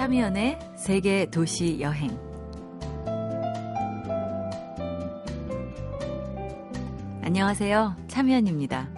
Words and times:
차미연의 0.00 0.58
세계 0.76 1.26
도시 1.26 1.78
여행. 1.78 2.08
안녕하세요. 7.22 7.96
차미연입니다. 8.08 8.88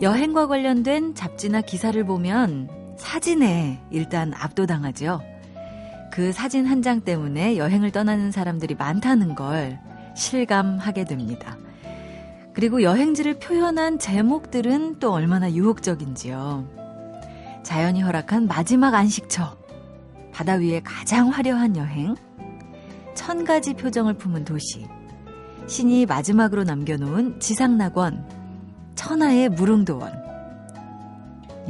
여행과 0.00 0.46
관련된 0.46 1.14
잡지나 1.14 1.60
기사를 1.60 2.02
보면 2.04 2.70
사진에 2.96 3.82
일단 3.90 4.32
압도당하죠. 4.32 5.20
그 6.10 6.32
사진 6.32 6.64
한 6.64 6.80
장 6.80 7.02
때문에 7.02 7.58
여행을 7.58 7.90
떠나는 7.90 8.30
사람들이 8.30 8.76
많다는 8.76 9.34
걸 9.34 9.78
실감하게 10.16 11.04
됩니다. 11.04 11.58
그리고 12.54 12.82
여행지를 12.82 13.40
표현한 13.40 13.98
제목들은 13.98 15.00
또 15.00 15.12
얼마나 15.12 15.52
유혹적인지요. 15.52 16.66
자연이 17.62 18.00
허락한 18.00 18.46
마지막 18.46 18.94
안식처, 18.94 19.57
바다 20.38 20.54
위에 20.54 20.80
가장 20.84 21.30
화려한 21.30 21.76
여행, 21.76 22.14
천 23.16 23.42
가지 23.44 23.74
표정을 23.74 24.14
품은 24.14 24.44
도시, 24.44 24.86
신이 25.66 26.06
마지막으로 26.06 26.62
남겨놓은 26.62 27.40
지상낙원, 27.40 28.24
천하의 28.94 29.48
무릉도원. 29.48 30.12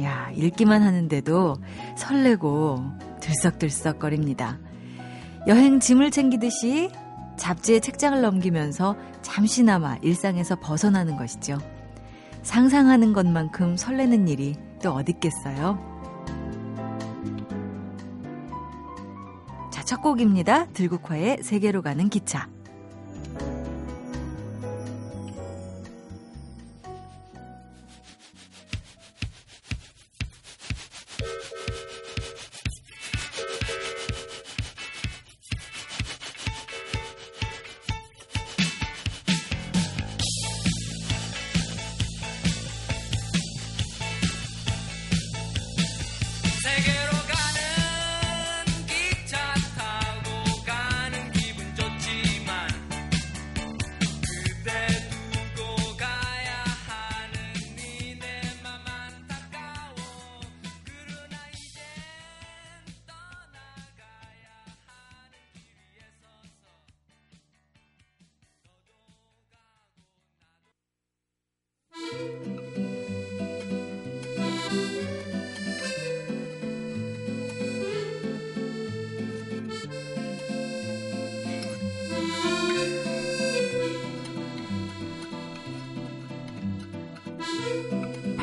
야, 0.03 0.29
읽기만 0.35 0.83
하는데도 0.83 1.55
설레고 1.97 2.85
들썩들썩거립니다. 3.21 4.59
여행 5.47 5.79
짐을 5.79 6.11
챙기듯이 6.11 6.91
잡지에 7.37 7.79
책장을 7.79 8.21
넘기면서 8.21 8.95
잠시나마 9.23 9.95
일상에서 10.03 10.57
벗어나는 10.59 11.17
것이죠. 11.17 11.57
상상하는 12.43 13.13
것만큼 13.13 13.77
설레는 13.77 14.27
일이 14.27 14.55
또 14.83 14.91
어딨겠어요? 14.91 15.88
첫 19.89 20.03
곡입니다. 20.03 20.67
들국화의 20.67 21.39
세계로 21.41 21.81
가는 21.81 22.09
기차. 22.09 22.47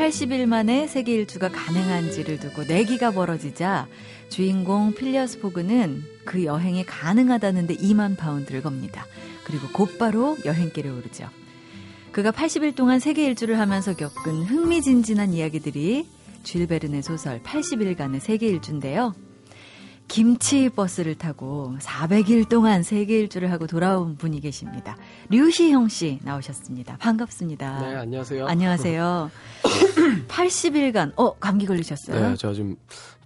80일 0.06 0.46
만에 0.46 0.86
세계 0.86 1.14
일주가 1.14 1.48
가능한지를 1.48 2.38
두고 2.38 2.62
내기가 2.62 3.10
벌어지자 3.10 3.88
주인공 4.28 4.94
필리어스 4.94 5.40
포그는 5.40 6.04
그 6.24 6.44
여행이 6.44 6.86
가능하다는데 6.86 7.74
2만 7.74 8.16
파운드를 8.16 8.62
겁니다. 8.62 9.04
그리고 9.44 9.66
곧바로 9.72 10.36
여행길에 10.44 10.90
오르죠. 10.90 11.28
그가 12.12 12.30
80일 12.30 12.76
동안 12.76 13.00
세계 13.00 13.26
일주를 13.26 13.58
하면서 13.58 13.94
겪은 13.94 14.44
흥미진진한 14.44 15.32
이야기들이 15.32 16.08
쥘 16.44 16.66
베른의 16.68 17.02
소설 17.02 17.42
80일간의 17.42 18.20
세계 18.20 18.46
일주인데요. 18.46 19.12
김치 20.08 20.68
버스를 20.68 21.16
타고 21.16 21.74
400일 21.80 22.48
동안 22.48 22.82
세계 22.82 23.18
일주를 23.18 23.50
하고 23.50 23.66
돌아온 23.66 24.16
분이 24.16 24.40
계십니다. 24.40 24.96
류시형 25.30 25.88
씨 25.88 26.20
나오셨습니다. 26.22 26.96
반갑습니다. 26.98 27.80
네, 27.80 27.96
안녕하세요. 27.96 28.46
안녕하세요. 28.46 29.30
80일간, 30.28 31.12
어, 31.16 31.34
감기 31.34 31.66
걸리셨어요? 31.66 32.30
네, 32.30 32.36
제가 32.36 32.54
지금 32.54 32.76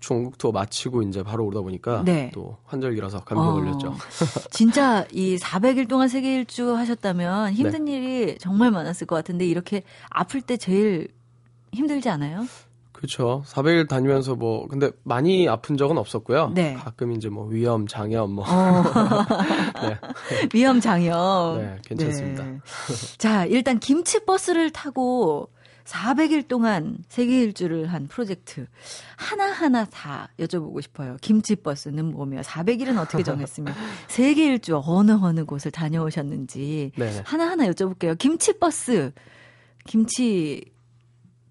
중국 0.00 0.38
투어 0.38 0.50
마치고 0.52 1.02
이제 1.02 1.22
바로 1.22 1.46
오다 1.46 1.60
보니까 1.60 2.02
네. 2.04 2.30
또 2.32 2.56
환절기라서 2.64 3.24
감기 3.24 3.42
어, 3.42 3.52
걸렸죠. 3.52 3.96
진짜 4.50 5.04
이 5.12 5.36
400일 5.36 5.86
동안 5.86 6.08
세계 6.08 6.34
일주 6.36 6.74
하셨다면 6.74 7.52
힘든 7.52 7.84
네. 7.84 7.92
일이 7.92 8.38
정말 8.38 8.70
많았을 8.70 9.06
것 9.06 9.16
같은데 9.16 9.44
이렇게 9.46 9.82
아플 10.08 10.40
때 10.40 10.56
제일 10.56 11.08
힘들지 11.72 12.08
않아요? 12.08 12.46
그렇죠. 13.00 13.43
400일 13.47 13.88
다니면서 13.88 14.34
뭐 14.34 14.69
근데 14.69 14.91
많이 15.05 15.49
아픈 15.49 15.78
적은 15.78 15.97
없었고요. 15.97 16.53
네. 16.55 16.75
가끔 16.75 17.12
이제 17.12 17.31
뭐 17.31 17.47
위염, 17.47 17.87
장염 17.87 18.31
뭐 18.31 18.44
어. 18.47 18.83
네. 19.81 19.99
위염, 20.53 20.81
장염. 20.81 21.59
네, 21.59 21.78
괜찮습니다. 21.87 22.44
네. 22.44 22.59
자, 23.16 23.47
일단 23.47 23.78
김치 23.78 24.22
버스를 24.27 24.71
타고 24.71 25.49
400일 25.84 26.47
동안 26.47 26.99
세계 27.09 27.41
일주를 27.41 27.87
한 27.87 28.06
프로젝트 28.06 28.66
하나하나 29.17 29.87
다 29.87 30.28
여쭤보고 30.38 30.82
싶어요. 30.82 31.17
김치 31.22 31.56
버스는 31.56 32.12
뭐며 32.12 32.43
400일은 32.43 32.99
어떻게 32.99 33.22
정했으며 33.22 33.72
세계 34.09 34.44
일주 34.44 34.78
어느 34.84 35.12
어느 35.12 35.47
곳을 35.47 35.71
다녀오셨는지 35.71 36.93
네. 36.97 37.22
하나하나 37.25 37.67
여쭤볼게요. 37.67 38.19
김치 38.19 38.59
버스 38.59 39.12
김치 39.87 40.67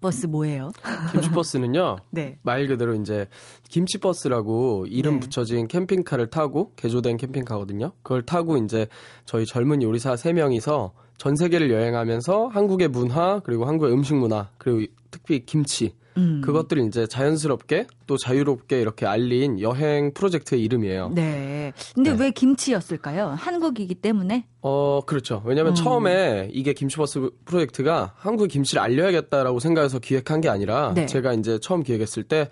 버스 0.00 0.26
뭐예요? 0.26 0.72
김치버스는요. 1.12 1.98
네. 2.10 2.38
말 2.42 2.66
그대로 2.66 2.94
이제 2.94 3.28
김치버스라고 3.68 4.86
이름 4.88 5.14
네. 5.14 5.20
붙여진 5.20 5.68
캠핑카를 5.68 6.28
타고 6.28 6.72
개조된 6.76 7.16
캠핑카거든요. 7.16 7.92
그걸 8.02 8.22
타고 8.22 8.56
이제 8.56 8.86
저희 9.26 9.44
젊은 9.44 9.82
요리사 9.82 10.14
3명이서 10.14 10.92
전 11.18 11.36
세계를 11.36 11.70
여행하면서 11.70 12.48
한국의 12.48 12.88
문화 12.88 13.40
그리고 13.40 13.66
한국의 13.66 13.92
음식 13.92 14.14
문화 14.14 14.48
그리고 14.56 14.90
특히 15.10 15.44
김치 15.44 15.94
음. 16.16 16.40
그것들을 16.44 16.86
이제 16.86 17.06
자연스럽게 17.06 17.86
또 18.06 18.16
자유롭게 18.16 18.80
이렇게 18.80 19.06
알린 19.06 19.60
여행 19.60 20.12
프로젝트의 20.12 20.62
이름이에요. 20.62 21.12
네. 21.14 21.72
근데 21.94 22.12
네. 22.12 22.24
왜 22.24 22.30
김치였을까요? 22.30 23.28
한국이기 23.36 23.94
때문에? 23.96 24.46
어, 24.62 25.00
그렇죠. 25.06 25.42
왜냐면 25.44 25.72
하 25.72 25.72
음. 25.72 25.74
처음에 25.76 26.50
이게 26.52 26.72
김치버스 26.72 27.30
프로젝트가 27.44 28.14
한국의 28.16 28.48
김치를 28.48 28.82
알려야겠다라고 28.82 29.60
생각해서 29.60 29.98
기획한 29.98 30.40
게 30.40 30.48
아니라 30.48 30.92
네. 30.94 31.06
제가 31.06 31.32
이제 31.34 31.58
처음 31.60 31.82
기획했을 31.82 32.24
때 32.24 32.48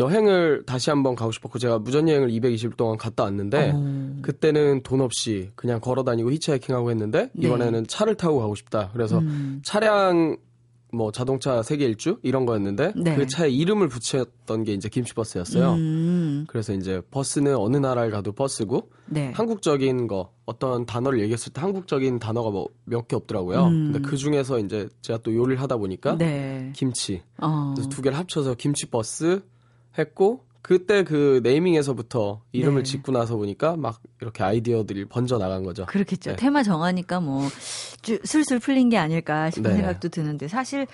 여행을 0.00 0.62
다시 0.64 0.90
한번 0.90 1.16
가고 1.16 1.32
싶었고 1.32 1.58
제가 1.58 1.80
무전여행을 1.80 2.28
220일 2.28 2.76
동안 2.76 2.96
갔다 2.96 3.24
왔는데 3.24 3.72
어. 3.74 4.16
그때는 4.22 4.82
돈 4.84 5.00
없이 5.00 5.50
그냥 5.56 5.80
걸어 5.80 6.04
다니고 6.04 6.30
히치하이킹하고 6.32 6.90
했는데 6.90 7.30
네. 7.32 7.46
이번에는 7.46 7.80
네. 7.80 7.86
차를 7.88 8.14
타고 8.14 8.38
가고 8.38 8.54
싶다. 8.54 8.90
그래서 8.92 9.18
음. 9.18 9.60
차량 9.64 10.36
뭐 10.90 11.12
자동차 11.12 11.62
세계 11.62 11.84
일주 11.84 12.18
이런 12.22 12.46
거였는데 12.46 12.94
네. 12.96 13.14
그 13.16 13.26
차에 13.26 13.50
이름을 13.50 13.88
붙였던 13.88 14.64
게 14.64 14.72
이제 14.72 14.88
김치버스였어요. 14.88 15.74
음. 15.74 16.44
그래서 16.48 16.72
이제 16.72 17.02
버스는 17.10 17.56
어느 17.56 17.76
나라를 17.76 18.10
가도 18.10 18.32
버스고 18.32 18.90
네. 19.06 19.30
한국적인 19.32 20.06
거 20.06 20.32
어떤 20.46 20.86
단어를 20.86 21.20
얘기했을 21.20 21.52
때 21.52 21.60
한국적인 21.60 22.18
단어가 22.18 22.50
뭐 22.50 22.68
몇 22.86 23.06
개 23.06 23.16
없더라고요. 23.16 23.66
음. 23.66 23.92
근데 23.92 24.08
그 24.08 24.16
중에서 24.16 24.58
이제 24.58 24.88
제가 25.02 25.18
또 25.22 25.34
요리를 25.34 25.60
하다 25.60 25.76
보니까 25.76 26.16
네. 26.16 26.72
김치 26.74 27.22
어. 27.38 27.72
그래서 27.74 27.88
두 27.90 28.00
개를 28.00 28.16
합쳐서 28.16 28.54
김치버스 28.54 29.42
했고 29.98 30.44
그때 30.68 31.02
그 31.02 31.40
네이밍에서부터 31.44 32.42
이름을 32.52 32.82
네. 32.82 32.90
짓고 32.90 33.10
나서 33.10 33.36
보니까 33.36 33.78
막 33.78 34.02
이렇게 34.20 34.44
아이디어들이 34.44 35.06
번져 35.06 35.38
나간 35.38 35.64
거죠. 35.64 35.86
그렇겠죠. 35.86 36.32
네. 36.32 36.36
테마 36.36 36.62
정하니까 36.62 37.20
뭐 37.20 37.48
술술 38.22 38.58
풀린 38.58 38.90
게 38.90 38.98
아닐까 38.98 39.48
싶은 39.48 39.70
네. 39.70 39.76
생각도 39.76 40.10
드는데 40.10 40.46
사실 40.46 40.86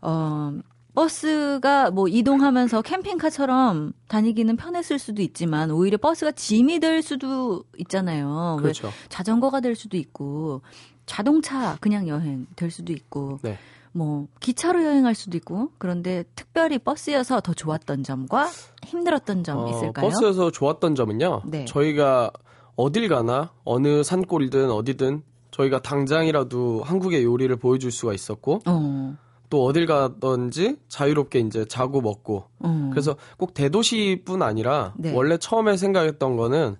어 0.00 0.54
버스가 0.94 1.90
뭐 1.90 2.08
이동하면서 2.08 2.80
캠핑카처럼 2.80 3.92
다니기는 4.08 4.56
편했을 4.56 4.98
수도 4.98 5.20
있지만 5.20 5.70
오히려 5.70 5.98
버스가 5.98 6.32
짐이 6.32 6.80
될 6.80 7.02
수도 7.02 7.64
있잖아요. 7.76 8.56
그렇죠. 8.58 8.90
자전거가 9.10 9.60
될 9.60 9.76
수도 9.76 9.98
있고 9.98 10.62
자동차 11.04 11.76
그냥 11.82 12.08
여행 12.08 12.46
될 12.56 12.70
수도 12.70 12.90
있고 12.94 13.38
네. 13.42 13.58
뭐 13.92 14.28
기차로 14.40 14.84
여행할 14.84 15.14
수도 15.14 15.36
있고 15.36 15.70
그런데 15.78 16.24
특별히 16.34 16.78
버스여서 16.78 17.40
더 17.40 17.52
좋았던 17.52 18.04
점과 18.04 18.48
힘들었던 18.86 19.44
점 19.44 19.58
어, 19.58 19.70
있을까요? 19.70 20.08
버스여서 20.08 20.50
좋았던 20.50 20.94
점은요. 20.94 21.42
네. 21.46 21.64
저희가 21.64 22.30
어딜 22.76 23.08
가나 23.08 23.52
어느 23.64 24.02
산골이든 24.02 24.70
어디든 24.70 25.22
저희가 25.50 25.82
당장이라도 25.82 26.82
한국의 26.84 27.24
요리를 27.24 27.54
보여줄 27.56 27.90
수가 27.90 28.14
있었고 28.14 28.60
어. 28.66 29.16
또 29.50 29.64
어딜 29.64 29.86
가든지 29.86 30.76
자유롭게 30.88 31.40
이제 31.40 31.64
자고 31.64 32.00
먹고 32.00 32.44
어. 32.60 32.88
그래서 32.92 33.16
꼭 33.36 33.52
대도시뿐 33.52 34.42
아니라 34.42 34.94
네. 34.96 35.12
원래 35.12 35.36
처음에 35.36 35.76
생각했던 35.76 36.36
거는 36.36 36.76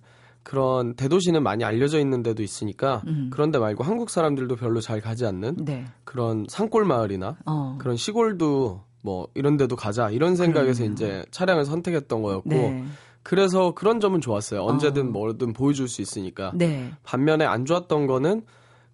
그런 0.50 0.94
대도시는 0.94 1.44
많이 1.44 1.62
알려져 1.62 2.00
있는 2.00 2.24
데도 2.24 2.42
있으니까 2.42 3.02
음. 3.06 3.30
그런데 3.32 3.60
말고 3.60 3.84
한국 3.84 4.10
사람들도 4.10 4.56
별로 4.56 4.80
잘 4.80 5.00
가지 5.00 5.24
않는 5.24 5.58
네. 5.64 5.84
그런 6.02 6.44
산골 6.48 6.84
마을이나 6.86 7.36
어. 7.46 7.78
그런 7.78 7.96
시골도 7.96 8.82
뭐 9.00 9.28
이런 9.34 9.56
데도 9.56 9.76
가자 9.76 10.10
이런 10.10 10.34
생각에서 10.34 10.82
음. 10.82 10.90
이제 10.90 11.24
차량을 11.30 11.64
선택했던 11.66 12.20
거였고 12.22 12.48
네. 12.48 12.84
그래서 13.22 13.74
그런 13.76 14.00
점은 14.00 14.20
좋았어요. 14.20 14.64
언제든 14.64 15.02
어. 15.02 15.10
뭐든 15.12 15.52
보여줄 15.52 15.86
수 15.86 16.02
있으니까. 16.02 16.50
네. 16.56 16.90
반면에 17.04 17.44
안 17.44 17.64
좋았던 17.64 18.08
거는 18.08 18.42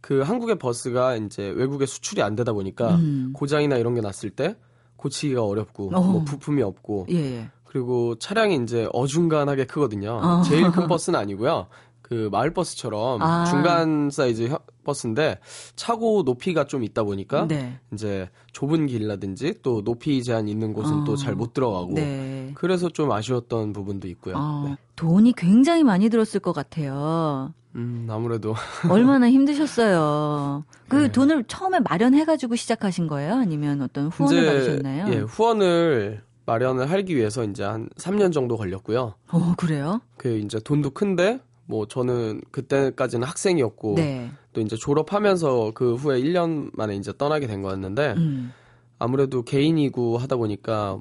그 0.03 0.21
한국의 0.21 0.59
버스가 0.59 1.17
이제 1.17 1.49
외국에 1.49 1.87
수출이 1.87 2.21
안 2.21 2.35
되다 2.37 2.53
보니까 2.53 2.97
음. 2.97 3.33
고장이나 3.33 3.79
이런 3.79 3.95
게 3.95 4.03
났을 4.03 4.29
때 4.29 4.57
고치기가 4.97 5.43
어렵고 5.43 5.91
어. 5.95 6.03
뭐 6.03 6.23
부품이 6.23 6.61
없고 6.61 7.07
예. 7.13 7.49
그리고 7.77 8.15
차량이 8.15 8.57
이제 8.63 8.89
어중간하게 8.95 9.67
크거든요. 9.67 10.19
어. 10.23 10.43
제일 10.43 10.71
큰 10.71 10.87
버스는 10.89 11.19
아니고요. 11.19 11.67
그 12.01 12.31
마을 12.33 12.55
버스처럼 12.55 13.21
아. 13.21 13.45
중간 13.45 14.09
사이즈 14.11 14.49
버스인데 14.85 15.41
차고 15.75 16.23
높이가 16.23 16.65
좀 16.65 16.85
있다 16.85 17.03
보니까 17.03 17.47
네. 17.49 17.79
이제 17.93 18.31
좁은 18.53 18.87
길이라든지 18.87 19.57
또 19.63 19.83
높이 19.85 20.23
제한 20.23 20.49
있는 20.49 20.73
곳은 20.73 21.03
어. 21.03 21.05
또잘 21.05 21.35
못 21.35 21.53
들어가고 21.53 21.93
네. 21.93 22.53
그래서 22.55 22.89
좀 22.89 23.13
아쉬웠던 23.13 23.75
부분도 23.75 24.09
있고요. 24.09 24.37
어. 24.39 24.65
네. 24.69 24.77
돈이 24.95 25.35
굉장히 25.37 25.85
많이 25.85 26.09
들었을 26.09 26.41
것 26.41 26.53
같아요. 26.53 27.53
음, 27.75 28.07
아무래도. 28.09 28.55
얼마나 28.89 29.29
힘드셨어요. 29.29 30.65
그 30.89 30.97
네. 30.97 31.13
돈을 31.13 31.45
처음에 31.45 31.81
마련해가지고 31.81 32.57
시작하신 32.57 33.07
거예요? 33.07 33.35
아니면 33.35 33.83
어떤 33.83 34.07
후원을 34.07 34.47
받으셨나요? 34.47 35.13
예, 35.13 35.19
후원을 35.19 36.23
마련을 36.47 36.91
하기 36.91 37.17
위해서 37.17 37.45
이제 37.45 37.65
한 37.65 37.89
3년 37.97 38.33
정도 38.33 38.57
걸렸고요. 38.57 39.15
어, 39.33 39.55
그래요? 39.57 40.01
그 40.17 40.39
이제 40.39 40.59
돈도 40.61 40.91
큰데 40.91 41.41
뭐 41.67 41.87
저는 41.87 42.41
그때까지는 42.53 43.27
학생이었고 43.27 43.95
네. 43.97 44.31
또 44.53 44.61
이제 44.61 44.77
졸업하면서 44.77 45.73
그 45.75 45.97
후에 45.97 46.21
1년 46.23 46.71
만에 46.75 46.95
이제 46.97 47.13
떠나게 47.19 47.47
된 47.49 47.63
거였는데 47.63 48.15
음. 48.17 48.53
아무래도 48.99 49.43
개인이고 49.43 50.19
하다 50.19 50.37
보니까 50.37 50.99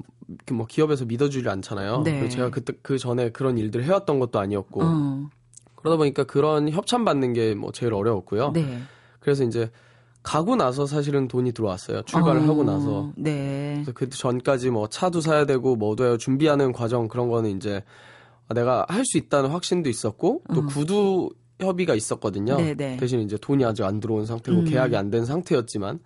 뭐 0.52 0.66
기업에서 0.66 1.06
믿어주지 1.06 1.48
않잖아요. 1.48 2.02
네. 2.02 2.28
제가 2.28 2.50
그때 2.50 2.74
그 2.82 2.98
전에 2.98 3.30
그런 3.30 3.60
일들을 3.60 3.86
해왔던 3.86 4.20
것도 4.20 4.40
아니었고 4.40 4.82
어. 4.84 5.30
그러다 5.76 5.98
보니까 5.98 6.24
그런 6.24 6.70
협찬 6.72 7.06
받는 7.06 7.34
게 7.34 7.54
뭐 7.54 7.72
제일 7.72 7.94
어려웠고요. 7.94 8.52
네. 8.54 8.80
그래서 9.20 9.44
이제 9.44 9.70
가고 10.26 10.56
나서 10.56 10.86
사실은 10.88 11.28
돈이 11.28 11.52
들어왔어요. 11.52 12.02
출발을 12.02 12.42
어, 12.42 12.44
하고 12.46 12.64
나서. 12.64 13.12
네. 13.16 13.74
그래서 13.76 13.92
그 13.94 14.10
전까지 14.10 14.72
뭐 14.72 14.88
차도 14.88 15.22
사야 15.22 15.46
되고 15.46 15.76
뭐도 15.76 16.04
해요. 16.04 16.18
준비하는 16.18 16.72
과정 16.74 17.08
그런 17.08 17.30
거는 17.30 17.56
이제 17.56 17.84
내가 18.54 18.86
할 18.90 19.04
수 19.06 19.18
있다는 19.20 19.52
확신도 19.52 19.90
있었고 19.90 20.42
또 20.54 20.62
어. 20.62 20.66
구두 20.66 21.30
협의가 21.60 21.94
있었거든요. 21.96 22.58
네네. 22.58 22.74
네. 22.74 22.98
대신 22.98 23.22
이제 23.22 23.38
돈이 23.40 23.64
아직 23.64 23.84
안 23.84 24.00
들어온 24.00 24.26
상태고 24.26 24.60
음. 24.60 24.66
계약이 24.66 24.96
안 24.98 25.10
된 25.12 25.26
상태였지만 25.26 26.00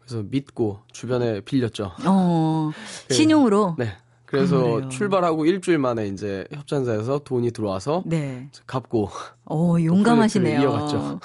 그래서 0.00 0.24
믿고 0.28 0.80
주변에 0.90 1.40
빌렸죠. 1.42 1.92
어, 2.06 2.70
그, 3.08 3.14
신용으로. 3.14 3.76
네. 3.78 3.92
그래서 4.28 4.60
그래요. 4.62 4.88
출발하고 4.90 5.46
일주일 5.46 5.78
만에 5.78 6.06
이제 6.06 6.46
협찬사에서 6.52 7.20
돈이 7.20 7.50
들어와서 7.50 8.02
네. 8.04 8.50
갚고. 8.66 9.08
어, 9.46 9.76
용감하시네요. 9.82 10.60
이어갔죠. 10.60 11.20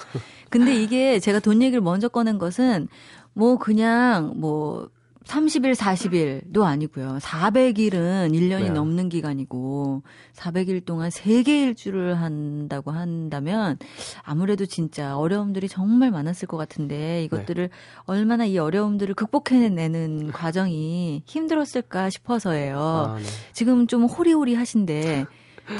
근데 0.48 0.74
이게 0.74 1.18
제가 1.20 1.40
돈 1.40 1.60
얘기를 1.60 1.82
먼저 1.82 2.08
꺼낸 2.08 2.38
것은 2.38 2.88
뭐 3.34 3.58
그냥 3.58 4.32
뭐 4.36 4.88
30일, 5.24 5.74
40일도 5.74 6.62
아니고요. 6.62 7.18
400일은 7.20 8.32
1년이 8.32 8.64
네. 8.64 8.70
넘는 8.70 9.08
기간이고 9.08 10.02
400일 10.34 10.84
동안 10.84 11.10
3개 11.10 11.48
일주를 11.48 12.20
한다고 12.20 12.90
한다면 12.90 13.78
아무래도 14.22 14.66
진짜 14.66 15.16
어려움들이 15.16 15.68
정말 15.68 16.10
많았을 16.10 16.46
것 16.46 16.56
같은데 16.56 17.24
이것들을 17.24 17.68
네. 17.68 17.74
얼마나 18.04 18.44
이 18.44 18.58
어려움들을 18.58 19.14
극복해내는 19.14 20.32
과정이 20.32 21.22
힘들었을까 21.26 22.10
싶어서예요. 22.10 22.78
아, 22.78 23.18
네. 23.18 23.24
지금 23.52 23.86
좀 23.86 24.04
호리호리 24.04 24.54
하신데 24.54 25.26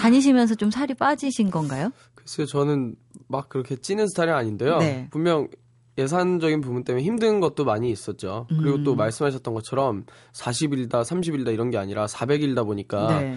다니시면서 0.00 0.54
좀 0.54 0.70
살이 0.70 0.94
빠지신 0.94 1.50
건가요? 1.50 1.90
글쎄요, 2.14 2.46
저는 2.46 2.96
막 3.28 3.50
그렇게 3.50 3.76
찌는 3.76 4.08
스타일이 4.08 4.32
아닌데요. 4.32 4.78
네. 4.78 5.08
분명 5.10 5.48
예산적인 5.96 6.60
부분 6.60 6.84
때문에 6.84 7.04
힘든 7.04 7.40
것도 7.40 7.64
많이 7.64 7.90
있었죠. 7.90 8.46
그리고 8.48 8.76
음. 8.76 8.84
또 8.84 8.94
말씀하셨던 8.94 9.54
것처럼 9.54 10.06
40일다, 10.32 11.02
30일다 11.02 11.52
이런 11.52 11.70
게 11.70 11.78
아니라 11.78 12.06
400일다 12.06 12.64
보니까 12.64 13.20
네. 13.20 13.36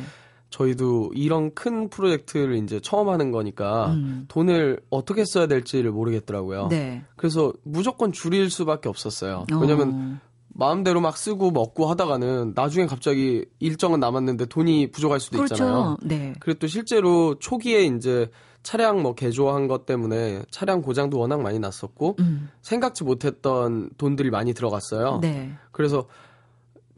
저희도 0.50 1.12
이런 1.14 1.54
큰 1.54 1.90
프로젝트를 1.90 2.56
이제 2.56 2.80
처음 2.80 3.10
하는 3.10 3.32
거니까 3.32 3.92
음. 3.92 4.26
돈을 4.28 4.80
어떻게 4.90 5.26
써야 5.26 5.46
될지를 5.48 5.92
모르겠더라고요. 5.92 6.68
네. 6.70 7.04
그래서 7.16 7.54
무조건 7.64 8.12
줄일 8.12 8.50
수밖에 8.50 8.90
없었어요. 8.90 9.46
왜냐면 9.60 9.92
어. 9.94 10.28
마음대로 10.58 11.02
막 11.02 11.18
쓰고 11.18 11.52
먹고 11.52 11.86
하다가는 11.88 12.54
나중에 12.56 12.88
갑자기 12.88 13.46
일정은 13.60 14.00
남았는데 14.00 14.46
돈이 14.46 14.92
부족할 14.92 15.20
수도 15.20 15.38
그렇죠. 15.38 15.54
있잖아요. 15.54 15.98
네. 16.02 16.34
그리고 16.40 16.60
또 16.60 16.68
실제로 16.68 17.38
초기에 17.38 17.84
이제 17.84 18.30
차량 18.68 19.02
뭐 19.02 19.16
개조한 19.16 19.70
것 19.70 19.86
때문에 19.86 20.44
차량 20.52 20.82
고장도 20.82 21.18
워낙 21.18 21.42
많이 21.42 21.58
났었고 21.58 22.18
음. 22.20 22.50
생각지 22.62 23.06
못했던 23.06 23.90
돈들이 23.98 24.30
많이 24.30 24.54
들어갔어요. 24.54 25.20
네. 25.22 25.54
그래서 25.72 26.10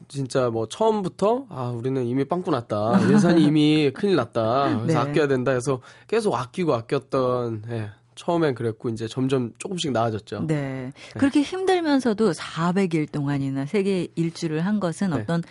진짜 0.07 0.49
뭐 0.49 0.67
처음부터 0.67 1.45
아 1.49 1.69
우리는 1.69 2.03
이미 2.07 2.25
빵꾸 2.25 2.49
났다 2.49 3.11
예산이 3.13 3.43
이미 3.43 3.91
큰일 3.93 4.15
났다 4.15 4.79
그래서 4.79 4.85
네. 4.87 4.95
아껴야 4.95 5.27
된다 5.27 5.51
해서 5.51 5.79
계속 6.07 6.33
아끼고 6.33 6.73
아꼈던 6.73 7.65
예, 7.69 7.91
처음엔 8.15 8.55
그랬고 8.55 8.89
이제 8.89 9.07
점점 9.07 9.53
조금씩 9.59 9.91
나아졌죠. 9.91 10.47
네. 10.47 10.55
네. 10.55 10.91
그렇게 11.19 11.43
힘들면서도 11.43 12.31
400일 12.31 13.11
동안이나 13.11 13.67
세계 13.67 14.07
일주를 14.15 14.65
한 14.65 14.79
것은 14.79 15.11
네. 15.11 15.17
어떤 15.17 15.43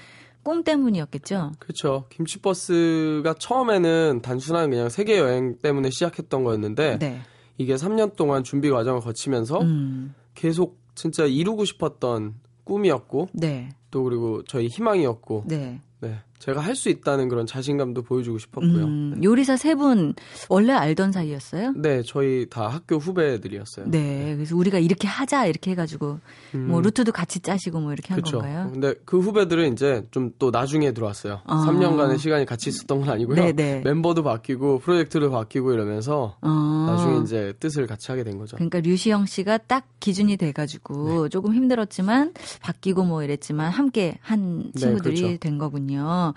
꿈 0.49 0.65
때문이었겠죠. 0.65 1.53
그렇죠. 1.59 2.07
김치버스가 2.09 3.35
처음에는 3.35 4.21
단순한 4.23 4.71
그냥 4.71 4.89
세계 4.89 5.19
여행 5.19 5.59
때문에 5.59 5.91
시작했던 5.91 6.43
거였는데 6.43 6.99
네. 6.99 7.21
이게 7.59 7.75
3년 7.75 8.17
동안 8.17 8.45
준비 8.45 8.71
과정을 8.71 9.03
거치면서 9.03 9.61
음. 9.61 10.15
계속 10.35 10.79
진짜 10.95 11.27
이루고 11.27 11.67
싶었던 11.67 12.37
꿈이었고 12.65 13.29
네. 13.35 13.69
또 13.91 14.05
그리고 14.05 14.43
저희 14.45 14.69
희망이었고 14.69 15.45
네. 15.49 15.83
네. 16.01 16.19
제가 16.39 16.61
할 16.61 16.75
수 16.79 16.89
있다는 16.89 17.29
그런 17.29 17.47
자신감도 17.47 18.03
보여주고 18.03 18.39
싶었고요. 18.39 18.85
음, 18.85 19.15
네. 19.17 19.23
요리사 19.25 19.57
세 19.57 19.75
분 19.75 20.15
원래 20.49 20.73
알던 20.73 21.11
사이였어요? 21.13 21.73
네, 21.77 22.03
저희 22.03 22.47
다 22.49 22.69
학교 22.69 22.97
후배들이었어요. 22.97 23.87
네, 23.91 24.25
네. 24.27 24.35
그래서 24.37 24.55
우리가 24.57 24.79
이렇게 24.79 25.07
하자 25.09 25.47
이렇게 25.47 25.73
해가지고 25.73 26.21
음. 26.55 26.69
뭐 26.69 26.81
루트도 26.81 27.11
같이 27.13 27.41
짜시고 27.41 27.81
뭐 27.81 27.93
이렇게 27.93 28.15
한 28.15 28.23
그쵸. 28.23 28.39
건가요? 28.39 28.71
근데 28.73 28.95
그 29.05 29.19
후배들은 29.19 29.73
이제 29.73 30.05
좀 30.13 30.29
또 30.39 30.51
나중에 30.53 30.93
들어왔어요. 30.93 31.41
아. 31.47 31.67
3년간의 31.67 32.19
시간이 32.19 32.45
같이 32.47 32.69
있었던 32.69 33.01
건 33.01 33.09
아니고요. 33.11 33.35
네네. 33.35 33.53
네. 33.55 33.81
멤버도 33.85 34.23
바뀌고 34.23 34.79
프로젝트도 34.81 35.31
바뀌고 35.33 35.73
이러면서 35.73 36.37
아. 36.43 36.87
나중에 36.89 37.23
이제 37.25 37.55
뜻을 37.59 37.87
같이 37.89 38.13
하게 38.13 38.23
된 38.25 38.39
거죠. 38.39 38.57
그러니까 38.57 38.79
류시영 38.81 39.27
씨가 39.27 39.59
딱 39.59 39.87
기준이 40.01 40.37
돼가지고 40.37 41.25
네. 41.25 41.29
조금 41.31 41.55
힘들었지만 41.55 42.35
바뀌고 42.63 43.03
뭐 43.05 43.25
이랬지만 43.25 43.71
함께 43.73 44.19
한 44.21 44.71
네, 44.75 44.81
친구들이 44.81 45.15
네, 45.17 45.21
그렇죠. 45.23 45.39
된 45.41 45.59
거군요. 45.59 46.28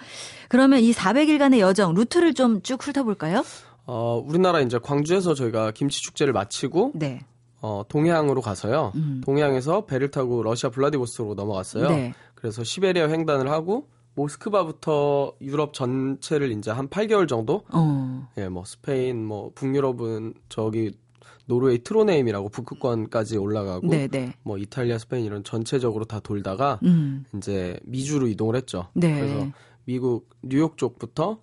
그러면 0.49 0.79
이 0.81 0.91
400일간의 0.93 1.59
여정 1.59 1.93
루트를 1.93 2.33
좀 2.33 2.61
쭉 2.63 2.85
훑어볼까요? 2.85 3.43
어, 3.85 4.23
우리나라 4.25 4.61
이제 4.61 4.77
광주에서 4.77 5.33
저희가 5.33 5.71
김치 5.71 6.01
축제를 6.01 6.33
마치고 6.33 6.91
네. 6.95 7.21
어, 7.61 7.83
동해항으로 7.87 8.41
가서요. 8.41 8.91
음. 8.95 9.21
동해항에서 9.25 9.85
배를 9.85 10.11
타고 10.11 10.43
러시아 10.43 10.69
블라디보스토크로 10.69 11.35
넘어갔어요. 11.35 11.89
네. 11.89 12.13
그래서 12.35 12.63
시베리아 12.63 13.07
횡단을 13.09 13.49
하고 13.49 13.87
모스크바부터 14.15 15.33
유럽 15.41 15.73
전체를 15.73 16.51
이제 16.51 16.71
한 16.71 16.87
8개월 16.89 17.27
정도 17.27 17.63
어. 17.71 18.27
예, 18.37 18.49
뭐 18.49 18.63
스페인 18.65 19.23
뭐 19.25 19.51
북유럽은 19.55 20.33
저기 20.49 20.91
노르웨이 21.45 21.83
트론헤임이라고 21.83 22.49
북극권까지 22.49 23.37
올라가고 23.37 23.87
네네. 23.87 24.07
네. 24.07 24.33
뭐 24.43 24.57
이탈리아, 24.57 24.97
스페인 24.97 25.25
이런 25.25 25.43
전체적으로 25.43 26.05
다 26.05 26.19
돌다가 26.19 26.79
음. 26.83 27.25
이제 27.35 27.77
미주로 27.83 28.27
이동을 28.27 28.55
했죠. 28.55 28.87
네. 28.93 29.13
그래서 29.19 29.47
미국 29.85 30.29
뉴욕 30.43 30.77
쪽부터 30.77 31.39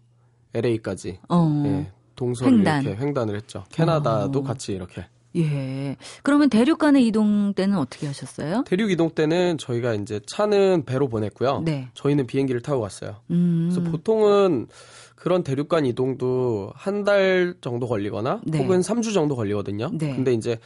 LA까지 0.55 1.19
어. 1.29 1.63
예, 1.67 1.93
동서를 2.17 2.59
횡단. 2.59 2.83
이렇게 2.85 3.01
횡단을 3.03 3.37
했죠. 3.37 3.65
캐나다도 3.71 4.39
어. 4.41 4.43
같이 4.43 4.73
이렇게. 4.73 5.07
예. 5.37 5.97
그러면 6.23 6.49
대륙 6.49 6.79
간의 6.79 7.07
이동 7.07 7.53
때는 7.53 7.77
어떻게 7.77 8.07
하셨어요? 8.07 8.65
대륙 8.67 8.91
이동 8.91 9.11
때는 9.11 9.59
저희가 9.59 9.95
이제 9.95 10.21
차는 10.27 10.85
배로 10.87 11.07
보냈고요. 11.09 11.61
네. 11.65 11.89
저희는 11.95 12.27
비행기를 12.27 12.63
타고 12.63 12.81
갔어요. 12.81 13.17
음. 13.31 13.69
그래서 13.71 13.91
보통은 13.91 14.69
그런 15.15 15.43
대륙 15.43 15.69
간 15.69 15.85
이동도 15.85 16.73
한 16.75 17.05
달 17.05 17.55
정도 17.61 17.87
걸리거나 17.87 18.41
네. 18.45 18.59
혹은 18.59 18.81
3주 18.81 19.13
정도 19.13 19.37
걸리거든요. 19.37 19.91
네. 19.93 20.15
근데 20.15 20.33
이제 20.33 20.59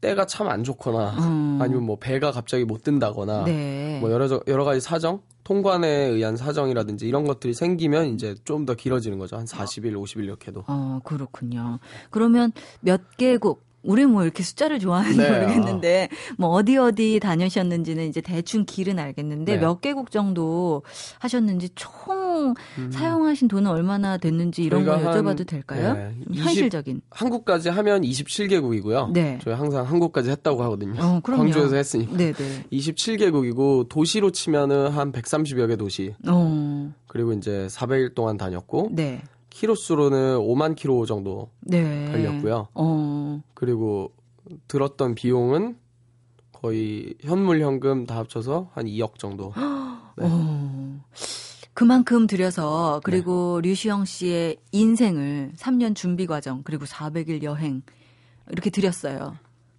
때가 0.00 0.26
참 0.26 0.48
안 0.48 0.64
좋거나 0.64 1.10
음. 1.18 1.58
아니면 1.60 1.84
뭐 1.84 1.96
배가 1.96 2.32
갑자기 2.32 2.64
못 2.64 2.82
뜬다거나 2.82 3.44
네. 3.44 3.98
뭐 4.00 4.10
여러 4.10 4.28
여러 4.46 4.64
가지 4.64 4.80
사정 4.80 5.20
통관에 5.44 5.88
의한 5.88 6.36
사정이라든지 6.36 7.06
이런 7.08 7.24
것들이 7.24 7.54
생기면 7.54 8.06
이제 8.14 8.34
좀 8.44 8.66
더 8.66 8.74
길어지는 8.74 9.18
거죠. 9.18 9.36
한 9.36 9.46
40일, 9.46 9.94
50일 9.94 10.24
이렇게도. 10.24 10.64
어, 10.66 11.00
그렇군요. 11.04 11.78
그러면 12.10 12.52
몇 12.80 13.16
개국 13.16 13.64
우리 13.82 14.04
뭐 14.06 14.22
이렇게 14.22 14.42
숫자를 14.42 14.78
좋아하는지 14.78 15.18
네. 15.18 15.30
모르겠는데 15.30 16.08
뭐 16.36 16.50
어디 16.50 16.76
어디 16.76 17.18
다녀셨는지는 17.20 18.08
이제 18.08 18.20
대충 18.20 18.64
길은 18.64 18.98
알겠는데 18.98 19.54
네. 19.54 19.58
몇 19.60 19.80
개국 19.80 20.10
정도 20.10 20.82
하셨는지 21.18 21.70
총 21.74 22.54
음. 22.78 22.90
사용하신 22.90 23.48
돈은 23.48 23.70
얼마나 23.70 24.18
됐는지 24.18 24.62
이런 24.62 24.84
거 24.84 24.98
여쭤봐도 24.98 25.38
한, 25.38 25.46
될까요? 25.46 25.94
네. 25.94 26.14
20, 26.30 26.44
현실적인. 26.44 27.00
한국까지 27.10 27.68
하면 27.70 28.02
27개국이고요. 28.02 29.12
네. 29.12 29.38
저희 29.42 29.54
항상 29.54 29.86
한국까지 29.86 30.30
했다고 30.30 30.62
하거든요. 30.64 31.00
어, 31.02 31.20
광주에서 31.22 31.76
했으니까. 31.76 32.16
네 32.16 32.32
네. 32.32 32.64
27개국이고 32.72 33.88
도시로 33.88 34.30
치면은 34.30 34.88
한 34.88 35.12
130여 35.12 35.68
개 35.68 35.76
도시. 35.76 36.14
어. 36.28 36.92
그리고 37.06 37.32
이제 37.32 37.66
400일 37.70 38.14
동안 38.14 38.36
다녔고 38.36 38.90
네. 38.92 39.22
키로수로는 39.50 40.38
5만 40.38 40.76
키로 40.76 41.04
정도 41.06 41.50
네. 41.60 42.06
달렸고요. 42.06 42.68
어. 42.74 43.42
그리고 43.54 44.12
들었던 44.68 45.14
비용은 45.14 45.76
거의 46.52 47.14
현물 47.20 47.60
현금 47.60 48.06
다 48.06 48.16
합쳐서 48.18 48.70
한 48.74 48.86
2억 48.86 49.18
정도. 49.18 49.52
네. 50.16 50.24
어. 50.26 51.00
그만큼 51.72 52.26
들여서 52.26 53.00
그리고 53.04 53.60
네. 53.62 53.70
류시영 53.70 54.04
씨의 54.04 54.56
인생을 54.72 55.52
3년 55.56 55.94
준비 55.94 56.26
과정 56.26 56.62
그리고 56.62 56.84
400일 56.84 57.42
여행 57.42 57.82
이렇게 58.50 58.70
들였어요. 58.70 59.36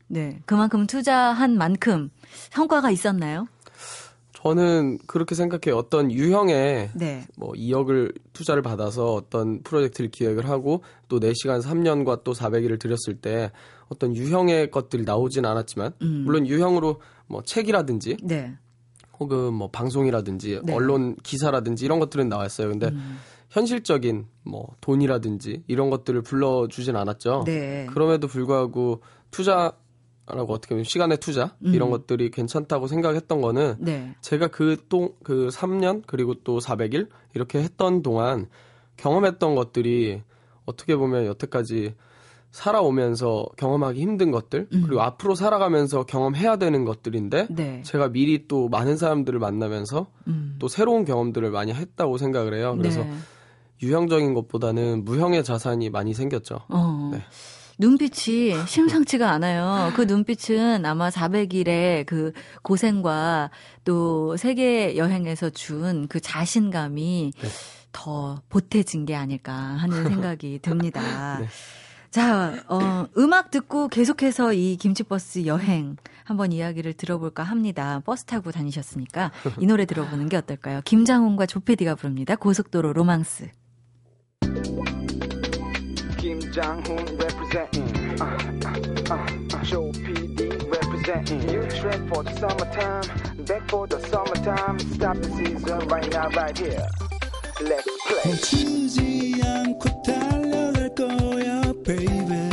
네. 0.07 0.39
그만큼 0.45 0.87
투자한 0.87 1.57
만큼 1.57 2.09
성과가 2.49 2.91
있었나요? 2.91 3.47
저는 4.43 4.97
그렇게 5.05 5.35
생각해요. 5.35 5.77
어떤 5.77 6.11
유형의 6.11 6.91
네. 6.95 7.25
뭐 7.37 7.51
2억을 7.51 8.13
투자를 8.33 8.61
받아서 8.63 9.13
어떤 9.13 9.61
프로젝트를 9.61 10.09
기획을 10.09 10.49
하고 10.49 10.83
또 11.07 11.19
4시간 11.19 11.61
3년과 11.61 12.23
또 12.23 12.33
400일을 12.33 12.79
들였을 12.79 13.15
때 13.15 13.51
어떤 13.89 14.15
유형의 14.15 14.71
것들이 14.71 15.03
나오진 15.03 15.45
않았지만 15.45 15.93
음. 16.01 16.23
물론 16.25 16.47
유형으로 16.47 17.01
뭐 17.27 17.43
책이라든지 17.43 18.17
네. 18.23 18.55
혹은 19.19 19.53
뭐 19.53 19.69
방송이라든지 19.69 20.61
네. 20.63 20.73
언론 20.73 21.15
기사라든지 21.17 21.85
이런 21.85 21.99
것들은 21.99 22.27
나왔어요. 22.27 22.69
근데 22.69 22.87
음. 22.87 23.19
현실적인 23.49 24.25
뭐 24.43 24.75
돈이라든지 24.81 25.63
이런 25.67 25.89
것들을 25.89 26.21
불러주진 26.23 26.95
않았죠. 26.95 27.43
네. 27.45 27.85
그럼에도 27.91 28.27
불구하고 28.27 29.01
투자 29.29 29.73
라고 30.33 30.53
어떻게 30.53 30.75
보면 30.75 30.83
시간의 30.83 31.17
투자 31.17 31.55
음. 31.65 31.73
이런 31.73 31.89
것들이 31.89 32.31
괜찮다고 32.31 32.87
생각했던 32.87 33.41
거는 33.41 33.75
네. 33.79 34.15
제가 34.21 34.47
그또그 34.47 35.15
그 35.23 35.47
3년 35.49 36.03
그리고 36.07 36.35
또 36.43 36.59
400일 36.59 37.09
이렇게 37.33 37.59
했던 37.59 38.01
동안 38.01 38.47
경험했던 38.97 39.55
것들이 39.55 40.21
어떻게 40.65 40.95
보면 40.95 41.25
여태까지 41.25 41.95
살아오면서 42.51 43.45
경험하기 43.57 44.01
힘든 44.01 44.29
것들 44.29 44.67
음. 44.73 44.83
그리고 44.85 45.01
앞으로 45.01 45.35
살아가면서 45.35 46.03
경험해야 46.03 46.57
되는 46.57 46.83
것들인데 46.83 47.47
네. 47.49 47.81
제가 47.83 48.09
미리 48.09 48.47
또 48.47 48.67
많은 48.67 48.97
사람들을 48.97 49.39
만나면서 49.39 50.07
음. 50.27 50.57
또 50.59 50.67
새로운 50.67 51.05
경험들을 51.05 51.49
많이 51.49 51.73
했다고 51.73 52.17
생각을 52.17 52.53
해요. 52.53 52.75
그래서 52.77 53.03
네. 53.03 53.11
유형적인 53.81 54.33
것보다는 54.33 55.05
무형의 55.05 55.43
자산이 55.43 55.89
많이 55.89 56.13
생겼죠. 56.13 56.59
어. 56.69 57.09
네. 57.13 57.21
눈빛이 57.81 58.53
심상치가 58.67 59.31
않아요. 59.31 59.91
그 59.95 60.03
눈빛은 60.03 60.85
아마 60.85 61.09
400일의 61.09 62.05
그 62.05 62.31
고생과 62.61 63.49
또 63.83 64.37
세계 64.37 64.95
여행에서 64.97 65.49
준 65.49 66.05
그 66.07 66.19
자신감이 66.19 67.33
네. 67.35 67.49
더 67.91 68.41
보태진 68.49 69.05
게 69.05 69.15
아닐까 69.15 69.51
하는 69.53 70.03
생각이 70.07 70.59
듭니다. 70.63 71.39
네. 71.39 71.47
자, 72.11 72.63
어, 72.67 73.07
음악 73.17 73.49
듣고 73.49 73.87
계속해서 73.87 74.53
이 74.53 74.75
김치버스 74.77 75.47
여행 75.47 75.95
한번 76.23 76.51
이야기를 76.51 76.93
들어볼까 76.93 77.41
합니다. 77.41 78.01
버스 78.05 78.25
타고 78.25 78.51
다니셨으니까 78.51 79.31
이 79.59 79.65
노래 79.65 79.85
들어보는 79.85 80.29
게 80.29 80.37
어떨까요? 80.37 80.81
김장훈과 80.85 81.47
조피디가 81.47 81.95
부릅니다. 81.95 82.35
고속도로 82.35 82.93
로망스. 82.93 83.49
Jang-hoon 86.50 87.06
representing. 87.18 88.20
Uh, 88.20 88.24
uh, 88.64 89.14
uh, 89.14 89.62
Show 89.62 89.92
PD 89.92 90.40
representing. 90.68 91.38
New 91.46 91.62
trend 91.70 92.08
for 92.08 92.24
the 92.24 92.32
summertime. 92.40 93.44
Back 93.44 93.70
for 93.70 93.86
the 93.86 94.00
summertime. 94.08 94.80
Stop 94.80 95.16
the 95.18 95.30
season 95.30 95.78
right 95.86 96.10
now, 96.10 96.28
right 96.30 96.58
here. 96.58 96.86
Let's 97.60 97.86
play. 98.08 98.22
멈추지 98.24 99.40
않고 99.40 100.02
달려갈 100.02 100.94
거야, 100.96 101.62
baby. 101.84 102.50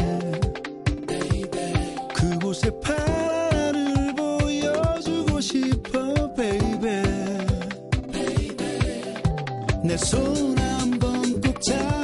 baby. 1.07 1.95
그곳에 2.13 2.69
파란을 2.79 4.13
보여주고 4.15 5.41
싶어, 5.41 6.31
baby. 6.35 7.01
baby. 8.11 9.13
내손 9.83 10.55
한번 10.59 11.41
꼭 11.41 11.59
잡 11.59 11.96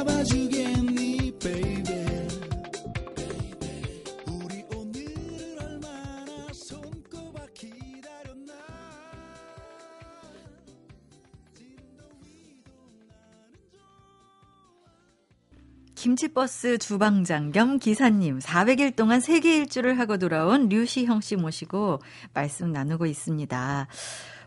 김치버스 16.25 16.77
주방장 16.79 17.51
겸 17.51 17.77
기사님 17.77 18.39
400일 18.39 18.95
동안 18.95 19.19
세계 19.21 19.57
일주를 19.57 19.99
하고 19.99 20.17
돌아온 20.17 20.69
류시형 20.69 21.21
씨 21.21 21.35
모시고 21.35 21.99
말씀 22.33 22.71
나누고 22.71 23.05
있습니다. 23.05 23.87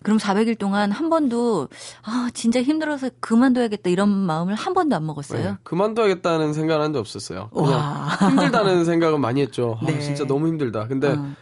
그럼 0.02 0.18
400일 0.18 0.58
동안 0.58 0.90
한 0.90 1.08
번도 1.08 1.68
아 2.02 2.30
진짜 2.34 2.60
힘들어서 2.62 3.10
그만둬야겠다 3.20 3.90
이런 3.90 4.08
마음을 4.08 4.54
한 4.54 4.74
번도 4.74 4.96
안 4.96 5.06
먹었어요. 5.06 5.42
네, 5.44 5.54
그만둬야겠다는 5.62 6.52
생각은 6.52 6.84
한 6.84 6.92
적 6.92 6.98
없었어요. 7.00 7.50
그냥 7.54 8.08
힘들다는 8.30 8.84
생각은 8.84 9.20
많이 9.20 9.40
했죠. 9.42 9.78
아, 9.80 9.86
네. 9.86 9.96
아, 9.96 10.00
진짜 10.00 10.24
너무 10.24 10.48
힘들다. 10.48 10.88
근데 10.88 11.08
어. 11.12 11.32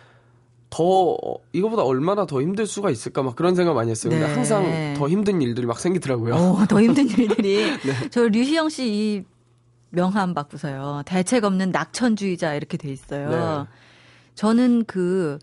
더 0.68 1.16
이거보다 1.52 1.82
얼마나 1.82 2.26
더 2.26 2.42
힘들 2.42 2.66
수가 2.66 2.90
있을까 2.90 3.22
막 3.22 3.36
그런 3.36 3.54
생각 3.54 3.74
많이 3.74 3.90
했어요. 3.90 4.12
네. 4.12 4.18
근데 4.18 4.32
항상 4.34 4.94
더 4.98 5.08
힘든 5.08 5.40
일들이 5.40 5.66
막 5.66 5.78
생기더라고요. 5.78 6.34
오, 6.34 6.66
더 6.66 6.82
힘든 6.82 7.06
일들이. 7.08 7.56
네. 7.78 8.08
저 8.10 8.22
류시영 8.28 8.68
씨 8.68 8.86
이 8.86 9.22
명함 9.96 10.34
받고서요. 10.34 11.02
대책 11.06 11.44
없는 11.44 11.72
낙천주의자 11.72 12.54
이렇게 12.54 12.76
돼 12.76 12.90
있어요. 12.92 13.30
네. 13.30 13.68
저는 14.34 14.84
그, 14.86 15.38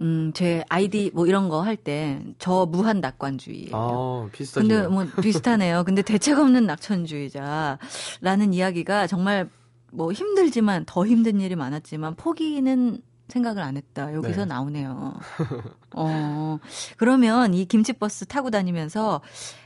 음, 0.00 0.32
제 0.34 0.64
아이디 0.68 1.12
뭐 1.14 1.26
이런 1.28 1.48
거 1.48 1.62
할 1.62 1.76
때 1.76 2.20
저 2.40 2.66
무한 2.66 3.00
낙관주의예요. 3.00 3.70
아, 3.72 4.28
비슷하죠. 4.32 4.66
근데 4.68 4.88
뭐 4.88 5.06
비슷하네요. 5.22 5.84
근데 5.84 6.02
대책 6.02 6.38
없는 6.40 6.66
낙천주의자라는 6.66 8.52
이야기가 8.52 9.06
정말 9.06 9.48
뭐 9.92 10.12
힘들지만 10.12 10.84
더 10.86 11.06
힘든 11.06 11.40
일이 11.40 11.54
많았지만 11.54 12.16
포기는 12.16 13.00
생각을 13.28 13.62
안 13.62 13.76
했다. 13.76 14.12
여기서 14.12 14.40
네. 14.40 14.44
나오네요. 14.46 15.14
어, 15.96 16.58
그러면 16.96 17.54
이 17.54 17.64
김치버스 17.64 18.26
타고 18.26 18.50
다니면서 18.50 19.20